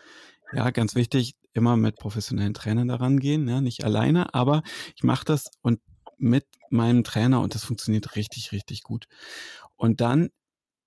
Ja, 0.52 0.70
ganz 0.70 0.94
wichtig, 0.94 1.34
immer 1.52 1.76
mit 1.76 1.96
professionellen 1.96 2.54
Trainern 2.54 2.88
daran 2.88 3.18
gehen, 3.18 3.48
ja, 3.48 3.60
nicht 3.60 3.84
alleine, 3.84 4.34
aber 4.34 4.62
ich 4.94 5.02
mache 5.02 5.24
das 5.24 5.46
und 5.62 5.80
mit 6.18 6.46
meinem 6.70 7.04
Trainer 7.04 7.40
und 7.40 7.54
das 7.54 7.64
funktioniert 7.64 8.16
richtig, 8.16 8.52
richtig 8.52 8.82
gut. 8.82 9.06
Und 9.76 10.00
dann 10.00 10.30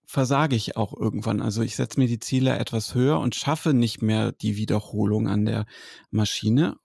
versage 0.09 0.55
ich 0.55 0.75
auch 0.75 0.91
irgendwann. 0.91 1.39
Also 1.39 1.61
ich 1.61 1.75
setze 1.75 1.99
mir 1.99 2.07
die 2.07 2.17
Ziele 2.17 2.57
etwas 2.57 2.95
höher 2.95 3.19
und 3.19 3.35
schaffe 3.35 3.75
nicht 3.75 4.01
mehr 4.01 4.31
die 4.31 4.57
Wiederholung 4.57 5.27
an 5.27 5.45
der 5.45 5.67
Maschine. 6.09 6.77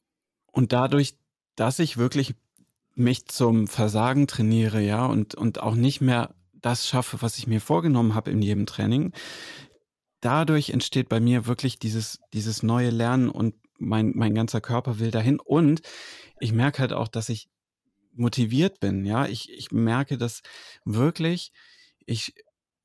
Und 0.53 0.75
dadurch, 0.75 1.17
dass 1.57 1.79
ich 1.79 1.97
wirklich 1.97 2.35
mich 2.95 3.25
zum 3.25 3.67
Versagen 3.67 4.27
trainiere, 4.27 4.83
ja, 4.83 5.07
und, 5.07 5.35
und 5.35 5.63
auch 5.63 5.75
nicht 5.75 6.03
mehr 6.03 6.35
das 6.53 6.87
schaffe, 6.87 7.23
was 7.23 7.39
ich 7.39 7.47
mir 7.47 7.63
vorgenommen 7.63 8.15
habe 8.15 8.31
in 8.31 8.43
jedem 8.43 8.67
Training, 8.67 9.15
dadurch 10.21 10.69
entsteht 10.69 11.09
bei 11.09 11.19
mir 11.19 11.47
wirklich 11.47 11.79
dieses, 11.79 12.21
dieses 12.35 12.63
neue 12.63 12.91
Lernen 12.91 13.31
und 13.31 13.55
mein, 13.79 14.13
mein 14.15 14.35
ganzer 14.35 14.61
Körper 14.61 14.99
will 14.99 15.11
dahin. 15.11 15.41
Und 15.41 15.81
ich 16.41 16.53
merke 16.53 16.81
halt 16.81 16.93
auch, 16.93 17.09
dass 17.09 17.31
ich 17.31 17.49
motiviert 18.13 18.81
bin. 18.81 19.07
Ja, 19.07 19.25
ich, 19.25 19.51
ich 19.51 19.73
merke, 19.73 20.19
dass 20.19 20.43
wirklich 20.85 21.53
ich 22.05 22.35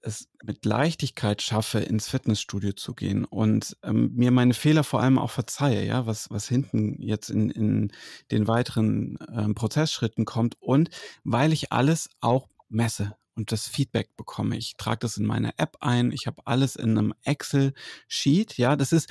es 0.02 0.30
mit 0.44 0.66
Leichtigkeit 0.66 1.42
schaffe, 1.42 1.80
ins 1.80 2.08
Fitnessstudio 2.08 2.74
zu 2.74 2.94
gehen 2.94 3.26
und 3.26 3.78
ähm, 3.84 4.12
mir 4.14 4.32
meine 4.32 4.54
Fehler 4.54 4.84
vor 4.84 5.02
allem 5.02 5.18
auch 5.18 5.32
verzeihe, 5.32 5.86
ja, 5.86 6.06
was, 6.06 6.30
was 6.30 6.48
hinten 6.48 7.02
jetzt 7.02 7.30
in, 7.30 7.50
in 7.50 7.92
den 8.32 8.48
weiteren 8.48 9.18
ähm, 9.34 9.56
Prozessschritten 9.56 10.26
kommt 10.26 10.56
und 10.60 10.90
weil 11.24 11.54
ich 11.54 11.72
alles 11.72 12.10
auch 12.22 12.48
messe 12.70 13.16
und 13.40 13.54
das 13.54 13.68
Feedback 13.68 14.16
bekomme. 14.18 14.58
Ich 14.58 14.76
trage 14.76 15.00
das 15.00 15.18
in 15.18 15.26
meine 15.26 15.58
App 15.58 15.78
ein. 15.80 16.12
Ich 16.12 16.28
habe 16.28 16.42
alles 16.46 16.76
in 16.76 16.98
einem 16.98 17.14
Excel-Sheet. 17.24 18.58
Ja, 18.58 18.76
das 18.76 18.92
ist, 18.92 19.10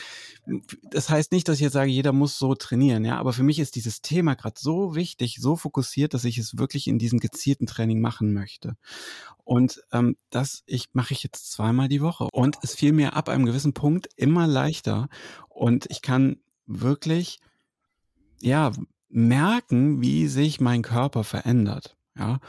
das 0.82 1.08
heißt 1.08 1.32
nicht, 1.32 1.48
dass 1.48 1.56
ich 1.56 1.62
jetzt 1.62 1.72
sage, 1.72 1.90
jeder 1.90 2.12
muss 2.12 2.38
so 2.38 2.54
trainieren. 2.54 3.04
Ja, 3.04 3.16
aber 3.18 3.32
für 3.32 3.42
mich 3.42 3.58
ist 3.58 3.74
dieses 3.74 4.02
Thema 4.02 4.34
gerade 4.34 4.60
so 4.60 4.94
wichtig, 4.94 5.38
so 5.40 5.56
fokussiert, 5.56 6.12
dass 6.12 6.24
ich 6.24 6.36
es 6.36 6.58
wirklich 6.58 6.86
in 6.86 6.98
diesem 6.98 7.20
gezielten 7.20 7.66
Training 7.66 8.00
machen 8.00 8.34
möchte. 8.34 8.76
Und 9.44 9.80
ähm, 9.92 10.16
das 10.28 10.62
ich 10.66 10.90
mache 10.92 11.14
ich 11.14 11.22
jetzt 11.22 11.50
zweimal 11.50 11.88
die 11.88 12.02
Woche. 12.02 12.28
Und 12.30 12.58
es 12.62 12.74
fiel 12.74 12.92
mir 12.92 13.14
ab 13.14 13.30
einem 13.30 13.46
gewissen 13.46 13.72
Punkt 13.72 14.08
immer 14.16 14.46
leichter. 14.46 15.08
Und 15.48 15.86
ich 15.88 16.02
kann 16.02 16.36
wirklich, 16.66 17.38
ja, 18.40 18.72
merken, 19.08 20.02
wie 20.02 20.28
sich 20.28 20.60
mein 20.60 20.82
Körper 20.82 21.24
verändert. 21.24 21.96
Ja, 22.14 22.40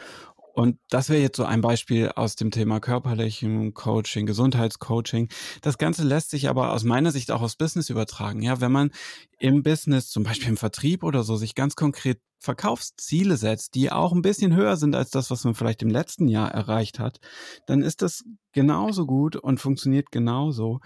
und 0.60 0.78
das 0.90 1.08
wäre 1.08 1.22
jetzt 1.22 1.38
so 1.38 1.46
ein 1.46 1.62
Beispiel 1.62 2.10
aus 2.18 2.36
dem 2.36 2.52
Thema 2.52 2.82
körperlichem 2.82 3.74
Coaching, 3.74 4.26
Gesundheitscoaching. 4.26 5.30
Das 5.62 5.78
Ganze 5.78 6.04
lässt 6.04 6.32
sich 6.32 6.50
aber 6.50 6.74
aus 6.74 6.84
meiner 6.84 7.12
Sicht 7.12 7.32
auch 7.32 7.42
aufs 7.42 7.56
Business 7.56 7.90
übertragen. 7.90 8.42
Ja, 8.42 8.60
wenn 8.60 8.74
man 8.74 8.92
im 9.40 9.64
Business, 9.64 10.10
zum 10.10 10.24
Beispiel 10.24 10.50
im 10.50 10.58
Vertrieb 10.58 11.04
oder 11.04 11.24
so, 11.24 11.38
sich 11.38 11.56
ganz 11.56 11.78
konkret 11.78 12.20
Verkaufsziele 12.42 13.38
setzt, 13.38 13.74
die 13.76 13.90
auch 13.90 14.12
ein 14.12 14.22
bisschen 14.22 14.54
höher 14.54 14.76
sind 14.76 14.98
als 14.98 15.12
das, 15.12 15.32
was 15.32 15.46
man 15.46 15.56
vielleicht 15.56 15.82
im 15.82 15.90
letzten 15.90 16.28
Jahr 16.28 16.52
erreicht 16.52 17.00
hat, 17.00 17.22
dann 17.66 17.82
ist 17.82 18.02
das 18.02 18.26
genauso 18.52 19.06
gut 19.06 19.38
und 19.38 19.62
funktioniert 19.62 20.12
genauso. 20.12 20.82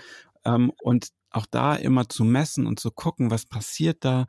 Ähm, 0.45 0.71
und 0.83 1.07
auch 1.31 1.47
da 1.49 1.75
immer 1.75 2.07
zu 2.07 2.23
messen 2.23 2.67
und 2.67 2.79
zu 2.79 2.91
gucken, 2.91 3.31
was 3.31 3.47
passiert 3.47 4.05
da, 4.05 4.27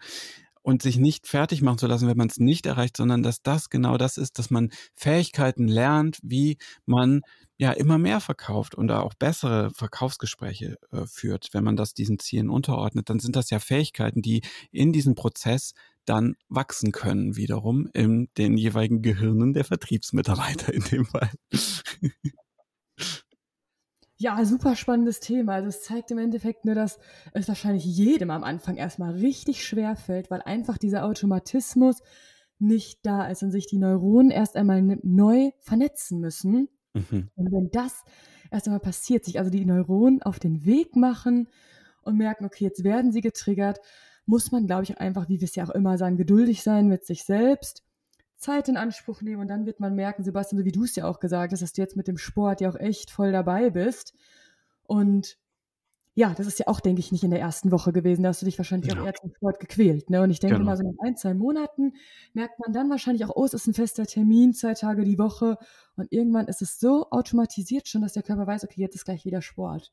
und 0.64 0.82
sich 0.82 0.98
nicht 0.98 1.28
fertig 1.28 1.60
machen 1.62 1.78
zu 1.78 1.86
lassen, 1.86 2.08
wenn 2.08 2.16
man 2.16 2.28
es 2.28 2.38
nicht 2.38 2.64
erreicht, 2.64 2.96
sondern 2.96 3.22
dass 3.22 3.42
das 3.42 3.68
genau 3.68 3.98
das 3.98 4.16
ist, 4.16 4.38
dass 4.38 4.50
man 4.50 4.70
Fähigkeiten 4.96 5.68
lernt, 5.68 6.18
wie 6.22 6.56
man 6.86 7.20
ja 7.58 7.70
immer 7.70 7.98
mehr 7.98 8.20
verkauft 8.20 8.74
und 8.74 8.88
da 8.88 9.00
auch 9.00 9.14
bessere 9.14 9.70
Verkaufsgespräche 9.70 10.76
äh, 10.90 11.06
führt. 11.06 11.50
Wenn 11.52 11.64
man 11.64 11.76
das 11.76 11.92
diesen 11.92 12.18
Zielen 12.18 12.48
unterordnet, 12.48 13.10
dann 13.10 13.20
sind 13.20 13.36
das 13.36 13.50
ja 13.50 13.60
Fähigkeiten, 13.60 14.22
die 14.22 14.42
in 14.72 14.92
diesem 14.92 15.14
Prozess 15.14 15.74
dann 16.06 16.34
wachsen 16.48 16.92
können, 16.92 17.36
wiederum 17.36 17.88
in 17.92 18.28
den 18.38 18.56
jeweiligen 18.56 19.02
Gehirnen 19.02 19.52
der 19.52 19.64
Vertriebsmitarbeiter 19.64 20.72
in 20.72 20.82
dem 20.84 21.04
Fall. 21.04 21.30
Ja, 24.24 24.42
super 24.46 24.74
spannendes 24.74 25.20
Thema. 25.20 25.52
Also 25.52 25.68
es 25.68 25.82
zeigt 25.82 26.10
im 26.10 26.16
Endeffekt 26.16 26.64
nur, 26.64 26.74
dass 26.74 26.98
es 27.34 27.46
wahrscheinlich 27.46 27.84
jedem 27.84 28.30
am 28.30 28.42
Anfang 28.42 28.76
erstmal 28.76 29.12
richtig 29.12 29.62
schwer 29.66 29.96
fällt, 29.96 30.30
weil 30.30 30.40
einfach 30.40 30.78
dieser 30.78 31.04
Automatismus 31.04 32.00
nicht 32.58 33.04
da 33.04 33.26
ist 33.26 33.42
und 33.42 33.50
sich 33.50 33.66
die 33.66 33.76
Neuronen 33.76 34.30
erst 34.30 34.56
einmal 34.56 34.80
neu 35.02 35.50
vernetzen 35.60 36.20
müssen. 36.20 36.70
Mhm. 36.94 37.28
Und 37.36 37.52
wenn 37.52 37.68
das 37.70 38.02
erst 38.50 38.66
einmal 38.66 38.80
passiert, 38.80 39.26
sich 39.26 39.38
also 39.38 39.50
die 39.50 39.66
Neuronen 39.66 40.22
auf 40.22 40.38
den 40.38 40.64
Weg 40.64 40.96
machen 40.96 41.50
und 42.00 42.16
merken, 42.16 42.46
okay, 42.46 42.64
jetzt 42.64 42.82
werden 42.82 43.12
sie 43.12 43.20
getriggert, 43.20 43.78
muss 44.24 44.50
man, 44.50 44.66
glaube 44.66 44.84
ich, 44.84 44.98
einfach, 45.00 45.28
wie 45.28 45.42
wir 45.42 45.48
es 45.48 45.54
ja 45.54 45.66
auch 45.66 45.74
immer 45.74 45.98
sagen, 45.98 46.16
geduldig 46.16 46.62
sein 46.62 46.88
mit 46.88 47.04
sich 47.04 47.24
selbst 47.24 47.82
Zeit 48.36 48.68
in 48.68 48.76
Anspruch 48.76 49.22
nehmen 49.22 49.42
und 49.42 49.48
dann 49.48 49.66
wird 49.66 49.80
man 49.80 49.94
merken, 49.94 50.24
Sebastian, 50.24 50.60
so 50.60 50.64
wie 50.64 50.72
du 50.72 50.84
es 50.84 50.96
ja 50.96 51.06
auch 51.06 51.20
gesagt 51.20 51.52
hast, 51.52 51.62
dass 51.62 51.72
du 51.72 51.80
jetzt 51.80 51.96
mit 51.96 52.08
dem 52.08 52.18
Sport 52.18 52.60
ja 52.60 52.70
auch 52.70 52.76
echt 52.76 53.10
voll 53.10 53.32
dabei 53.32 53.70
bist. 53.70 54.14
Und 54.82 55.38
ja, 56.16 56.32
das 56.32 56.46
ist 56.46 56.60
ja 56.60 56.68
auch, 56.68 56.78
denke 56.78 57.00
ich, 57.00 57.10
nicht 57.10 57.24
in 57.24 57.30
der 57.30 57.40
ersten 57.40 57.72
Woche 57.72 57.92
gewesen. 57.92 58.22
Da 58.22 58.28
hast 58.28 58.40
du 58.40 58.46
dich 58.46 58.56
wahrscheinlich 58.56 58.92
ja. 58.92 59.00
auch 59.00 59.04
eher 59.04 59.14
zum 59.14 59.32
Sport 59.34 59.58
gequält. 59.58 60.10
Ne? 60.10 60.22
Und 60.22 60.30
ich 60.30 60.38
denke 60.38 60.56
genau. 60.56 60.70
mal, 60.70 60.76
so 60.76 60.84
in 60.84 60.96
ein, 61.00 61.16
zwei 61.16 61.34
Monaten 61.34 61.94
merkt 62.34 62.60
man 62.60 62.72
dann 62.72 62.88
wahrscheinlich 62.88 63.24
auch, 63.24 63.34
oh, 63.34 63.44
es 63.44 63.54
ist 63.54 63.66
ein 63.66 63.74
fester 63.74 64.06
Termin, 64.06 64.52
zwei 64.52 64.74
Tage 64.74 65.04
die 65.04 65.18
Woche. 65.18 65.58
Und 65.96 66.12
irgendwann 66.12 66.46
ist 66.46 66.62
es 66.62 66.78
so 66.78 67.10
automatisiert 67.10 67.88
schon, 67.88 68.02
dass 68.02 68.12
der 68.12 68.22
Körper 68.22 68.46
weiß, 68.46 68.62
okay, 68.62 68.80
jetzt 68.80 68.94
ist 68.94 69.04
gleich 69.04 69.24
wieder 69.24 69.42
Sport. 69.42 69.92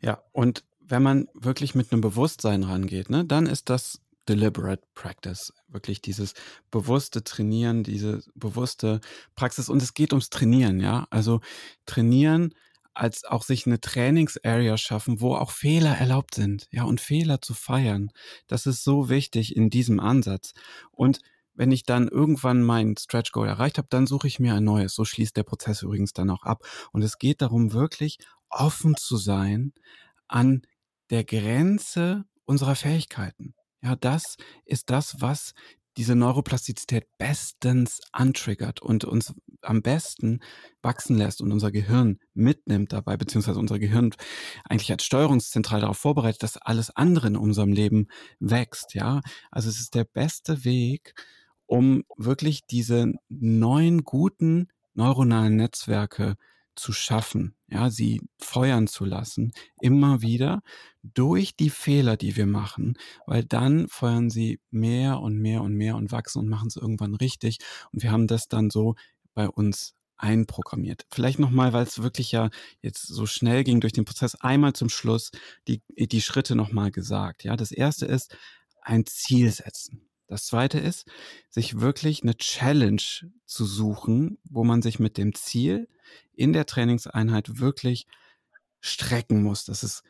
Ja, 0.00 0.22
und 0.32 0.64
wenn 0.80 1.04
man 1.04 1.28
wirklich 1.34 1.76
mit 1.76 1.92
einem 1.92 2.00
Bewusstsein 2.00 2.64
rangeht, 2.64 3.08
ne, 3.08 3.24
dann 3.24 3.46
ist 3.46 3.70
das 3.70 4.00
deliberate 4.28 4.82
practice, 4.94 5.52
wirklich 5.68 6.00
dieses 6.00 6.34
bewusste 6.70 7.24
Trainieren, 7.24 7.82
diese 7.82 8.22
bewusste 8.34 9.00
Praxis. 9.34 9.68
Und 9.68 9.82
es 9.82 9.94
geht 9.94 10.12
ums 10.12 10.30
Trainieren, 10.30 10.80
ja. 10.80 11.06
Also 11.10 11.40
trainieren 11.86 12.54
als 12.92 13.24
auch 13.24 13.44
sich 13.44 13.66
eine 13.66 13.80
Trainingsarea 13.80 14.76
schaffen, 14.76 15.20
wo 15.20 15.34
auch 15.34 15.52
Fehler 15.52 15.96
erlaubt 15.96 16.34
sind, 16.34 16.66
ja, 16.70 16.84
und 16.84 17.00
Fehler 17.00 17.40
zu 17.40 17.54
feiern. 17.54 18.10
Das 18.46 18.66
ist 18.66 18.84
so 18.84 19.08
wichtig 19.08 19.56
in 19.56 19.70
diesem 19.70 20.00
Ansatz. 20.00 20.52
Und 20.90 21.20
wenn 21.54 21.72
ich 21.72 21.84
dann 21.84 22.08
irgendwann 22.08 22.62
mein 22.62 22.96
Stretch 22.96 23.32
Goal 23.32 23.48
erreicht 23.48 23.78
habe, 23.78 23.88
dann 23.90 24.06
suche 24.06 24.26
ich 24.26 24.40
mir 24.40 24.54
ein 24.54 24.64
neues. 24.64 24.94
So 24.94 25.04
schließt 25.04 25.36
der 25.36 25.42
Prozess 25.42 25.82
übrigens 25.82 26.12
dann 26.12 26.30
auch 26.30 26.42
ab. 26.42 26.62
Und 26.92 27.02
es 27.02 27.18
geht 27.18 27.42
darum, 27.42 27.72
wirklich 27.72 28.18
offen 28.48 28.96
zu 28.96 29.16
sein 29.16 29.72
an 30.28 30.62
der 31.10 31.24
Grenze 31.24 32.24
unserer 32.44 32.76
Fähigkeiten. 32.76 33.54
Ja, 33.82 33.96
das 33.96 34.36
ist 34.66 34.90
das, 34.90 35.20
was 35.20 35.54
diese 35.96 36.14
Neuroplastizität 36.14 37.06
bestens 37.18 38.00
antriggert 38.12 38.80
und 38.80 39.04
uns 39.04 39.34
am 39.62 39.82
besten 39.82 40.40
wachsen 40.82 41.16
lässt 41.16 41.40
und 41.42 41.50
unser 41.52 41.72
Gehirn 41.72 42.18
mitnimmt 42.32 42.92
dabei, 42.92 43.16
beziehungsweise 43.16 43.58
unser 43.58 43.78
Gehirn 43.78 44.10
eigentlich 44.64 44.92
als 44.92 45.04
Steuerungszentral 45.04 45.80
darauf 45.80 45.98
vorbereitet, 45.98 46.42
dass 46.42 46.56
alles 46.58 46.90
andere 46.94 47.26
in 47.28 47.36
unserem 47.36 47.72
Leben 47.72 48.06
wächst, 48.38 48.94
ja. 48.94 49.20
Also 49.50 49.68
es 49.68 49.80
ist 49.80 49.94
der 49.94 50.04
beste 50.04 50.64
Weg, 50.64 51.14
um 51.66 52.04
wirklich 52.16 52.66
diese 52.66 53.12
neuen 53.28 54.04
guten 54.04 54.68
neuronalen 54.94 55.56
Netzwerke 55.56 56.36
zu 56.80 56.92
schaffen, 56.92 57.54
ja, 57.68 57.90
sie 57.90 58.22
feuern 58.38 58.86
zu 58.86 59.04
lassen, 59.04 59.52
immer 59.80 60.22
wieder 60.22 60.62
durch 61.02 61.54
die 61.56 61.70
Fehler, 61.70 62.16
die 62.16 62.36
wir 62.36 62.46
machen, 62.46 62.96
weil 63.26 63.44
dann 63.44 63.88
feuern 63.88 64.30
sie 64.30 64.60
mehr 64.70 65.20
und 65.20 65.38
mehr 65.38 65.62
und 65.62 65.74
mehr 65.74 65.96
und 65.96 66.10
wachsen 66.10 66.40
und 66.40 66.48
machen 66.48 66.68
es 66.68 66.76
irgendwann 66.76 67.14
richtig. 67.14 67.58
Und 67.92 68.02
wir 68.02 68.10
haben 68.10 68.26
das 68.26 68.48
dann 68.48 68.70
so 68.70 68.94
bei 69.34 69.48
uns 69.48 69.94
einprogrammiert. 70.16 71.06
Vielleicht 71.10 71.38
nochmal, 71.38 71.72
weil 71.72 71.84
es 71.84 72.02
wirklich 72.02 72.32
ja 72.32 72.50
jetzt 72.82 73.06
so 73.06 73.26
schnell 73.26 73.64
ging 73.64 73.80
durch 73.80 73.92
den 73.92 74.04
Prozess, 74.04 74.34
einmal 74.34 74.74
zum 74.74 74.88
Schluss 74.88 75.30
die, 75.68 75.82
die 75.96 76.20
Schritte 76.20 76.56
nochmal 76.56 76.90
gesagt. 76.90 77.44
Ja, 77.44 77.56
das 77.56 77.72
erste 77.72 78.06
ist 78.06 78.36
ein 78.82 79.06
Ziel 79.06 79.50
setzen. 79.50 80.09
Das 80.30 80.46
zweite 80.46 80.78
ist, 80.78 81.08
sich 81.48 81.80
wirklich 81.80 82.22
eine 82.22 82.36
Challenge 82.36 83.02
zu 83.46 83.64
suchen, 83.64 84.38
wo 84.44 84.62
man 84.62 84.80
sich 84.80 85.00
mit 85.00 85.18
dem 85.18 85.34
Ziel 85.34 85.88
in 86.32 86.52
der 86.52 86.66
Trainingseinheit 86.66 87.58
wirklich 87.58 88.06
strecken 88.78 89.42
muss, 89.42 89.64
dass 89.64 89.82
es 89.82 90.04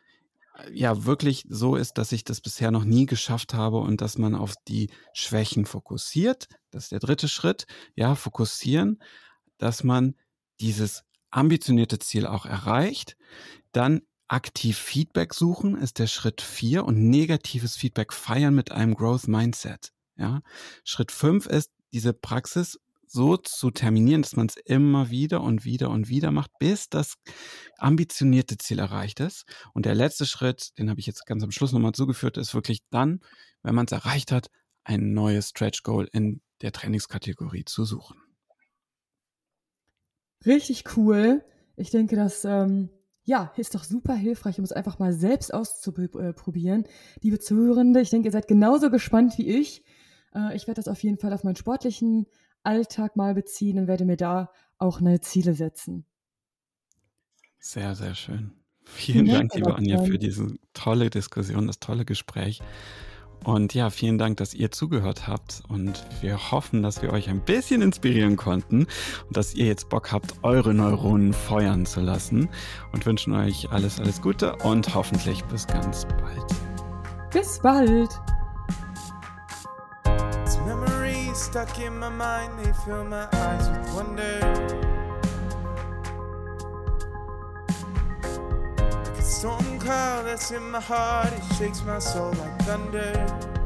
äh, 0.59 0.71
ja 0.71 1.05
wirklich 1.05 1.45
so 1.49 1.75
ist, 1.75 1.97
dass 1.97 2.11
ich 2.11 2.23
das 2.23 2.39
bisher 2.39 2.69
noch 2.69 2.83
nie 2.83 3.07
geschafft 3.07 3.55
habe 3.55 3.77
und 3.79 3.99
dass 3.99 4.19
man 4.19 4.35
auf 4.35 4.53
die 4.67 4.91
Schwächen 5.11 5.65
fokussiert. 5.65 6.49
Das 6.69 6.83
ist 6.83 6.91
der 6.91 6.99
dritte 6.99 7.27
Schritt. 7.27 7.65
Ja, 7.95 8.13
fokussieren, 8.13 9.01
dass 9.57 9.83
man 9.83 10.13
dieses 10.59 11.03
ambitionierte 11.31 11.97
Ziel 11.97 12.27
auch 12.27 12.45
erreicht. 12.45 13.17
Dann 13.71 14.01
Aktiv 14.27 14.77
Feedback 14.77 15.33
suchen 15.33 15.75
ist 15.77 15.97
der 15.97 16.05
Schritt 16.05 16.41
4 16.41 16.85
und 16.85 17.09
negatives 17.09 17.75
Feedback 17.75 18.13
feiern 18.13 18.53
mit 18.53 18.71
einem 18.71 18.93
Growth 18.93 19.27
Mindset. 19.27 19.91
Ja? 20.21 20.41
Schritt 20.83 21.11
5 21.11 21.47
ist 21.47 21.71
diese 21.91 22.13
Praxis 22.13 22.79
so 23.07 23.35
zu 23.35 23.71
terminieren, 23.71 24.21
dass 24.21 24.37
man 24.37 24.47
es 24.47 24.55
immer 24.55 25.09
wieder 25.09 25.41
und 25.41 25.65
wieder 25.65 25.89
und 25.89 26.07
wieder 26.07 26.31
macht, 26.31 26.51
bis 26.59 26.87
das 26.87 27.15
ambitionierte 27.77 28.57
Ziel 28.57 28.79
erreicht 28.79 29.19
ist. 29.19 29.43
Und 29.73 29.85
der 29.85 29.95
letzte 29.95 30.25
Schritt, 30.25 30.69
den 30.77 30.89
habe 30.89 31.01
ich 31.01 31.07
jetzt 31.07 31.25
ganz 31.25 31.43
am 31.43 31.51
Schluss 31.51 31.73
nochmal 31.73 31.91
zugeführt, 31.91 32.37
ist 32.37 32.53
wirklich 32.53 32.79
dann, 32.89 33.19
wenn 33.63 33.75
man 33.75 33.85
es 33.85 33.91
erreicht 33.91 34.31
hat, 34.31 34.47
ein 34.85 35.13
neues 35.13 35.49
Stretch 35.49 35.83
Goal 35.83 36.07
in 36.13 36.41
der 36.61 36.71
Trainingskategorie 36.71 37.65
zu 37.65 37.83
suchen. 37.83 38.17
Richtig 40.45 40.95
cool. 40.95 41.43
Ich 41.75 41.89
denke, 41.89 42.15
das 42.15 42.45
ähm, 42.45 42.89
ja, 43.23 43.53
ist 43.57 43.75
doch 43.75 43.83
super 43.83 44.15
hilfreich, 44.15 44.57
um 44.57 44.63
es 44.63 44.71
einfach 44.71 44.99
mal 44.99 45.13
selbst 45.13 45.53
auszuprobieren. 45.53 46.85
Liebe 47.21 47.39
Zuhörende, 47.39 48.01
ich 48.01 48.09
denke, 48.09 48.29
ihr 48.29 48.31
seid 48.31 48.47
genauso 48.47 48.89
gespannt 48.89 49.37
wie 49.37 49.47
ich. 49.47 49.83
Äh, 50.35 50.55
ich 50.55 50.67
werde 50.67 50.81
das 50.81 50.87
auf 50.87 51.01
jeden 51.03 51.17
Fall 51.17 51.33
auf 51.33 51.43
meinen 51.43 51.55
sportlichen 51.55 52.27
Alltag 52.63 53.15
mal 53.15 53.33
beziehen 53.33 53.79
und 53.79 53.87
werde 53.87 54.05
mir 54.05 54.17
da 54.17 54.51
auch 54.77 54.99
neue 54.99 55.21
Ziele 55.21 55.53
setzen. 55.53 56.05
Sehr, 57.59 57.95
sehr 57.95 58.15
schön. 58.15 58.53
Vielen 58.83 59.27
Dank, 59.27 59.53
liebe 59.53 59.75
Anja, 59.75 60.03
für 60.03 60.17
diese 60.17 60.55
tolle 60.73 61.09
Diskussion, 61.09 61.67
das 61.67 61.79
tolle 61.79 62.03
Gespräch. 62.03 62.61
Und 63.43 63.73
ja, 63.73 63.89
vielen 63.89 64.17
Dank, 64.17 64.37
dass 64.37 64.53
ihr 64.53 64.71
zugehört 64.71 65.27
habt. 65.27 65.63
Und 65.67 66.05
wir 66.21 66.51
hoffen, 66.51 66.83
dass 66.83 67.01
wir 67.01 67.11
euch 67.11 67.29
ein 67.29 67.43
bisschen 67.43 67.81
inspirieren 67.81 68.35
konnten 68.35 68.85
und 69.27 69.37
dass 69.37 69.55
ihr 69.55 69.65
jetzt 69.65 69.89
Bock 69.89 70.11
habt, 70.11 70.35
eure 70.43 70.73
Neuronen 70.73 71.33
feuern 71.33 71.85
zu 71.85 72.01
lassen. 72.01 72.49
Und 72.91 73.05
wünschen 73.05 73.33
euch 73.33 73.71
alles, 73.71 73.99
alles 73.99 74.21
Gute 74.21 74.55
und 74.57 74.93
hoffentlich 74.93 75.43
bis 75.45 75.65
ganz 75.65 76.05
bald. 76.05 77.31
Bis 77.31 77.59
bald. 77.59 78.09
Stuck 81.51 81.79
in 81.79 81.99
my 81.99 82.07
mind, 82.07 82.57
they 82.59 82.71
fill 82.85 83.03
my 83.03 83.27
eyes 83.33 83.67
with 83.69 83.93
wonder. 83.93 84.39
Like 89.03 89.17
a 89.17 89.21
storm 89.21 89.77
cloud 89.77 90.27
that's 90.27 90.51
in 90.51 90.63
my 90.71 90.79
heart, 90.79 91.33
it 91.33 91.43
shakes 91.57 91.83
my 91.83 91.99
soul 91.99 92.31
like 92.31 92.57
thunder. 92.59 93.60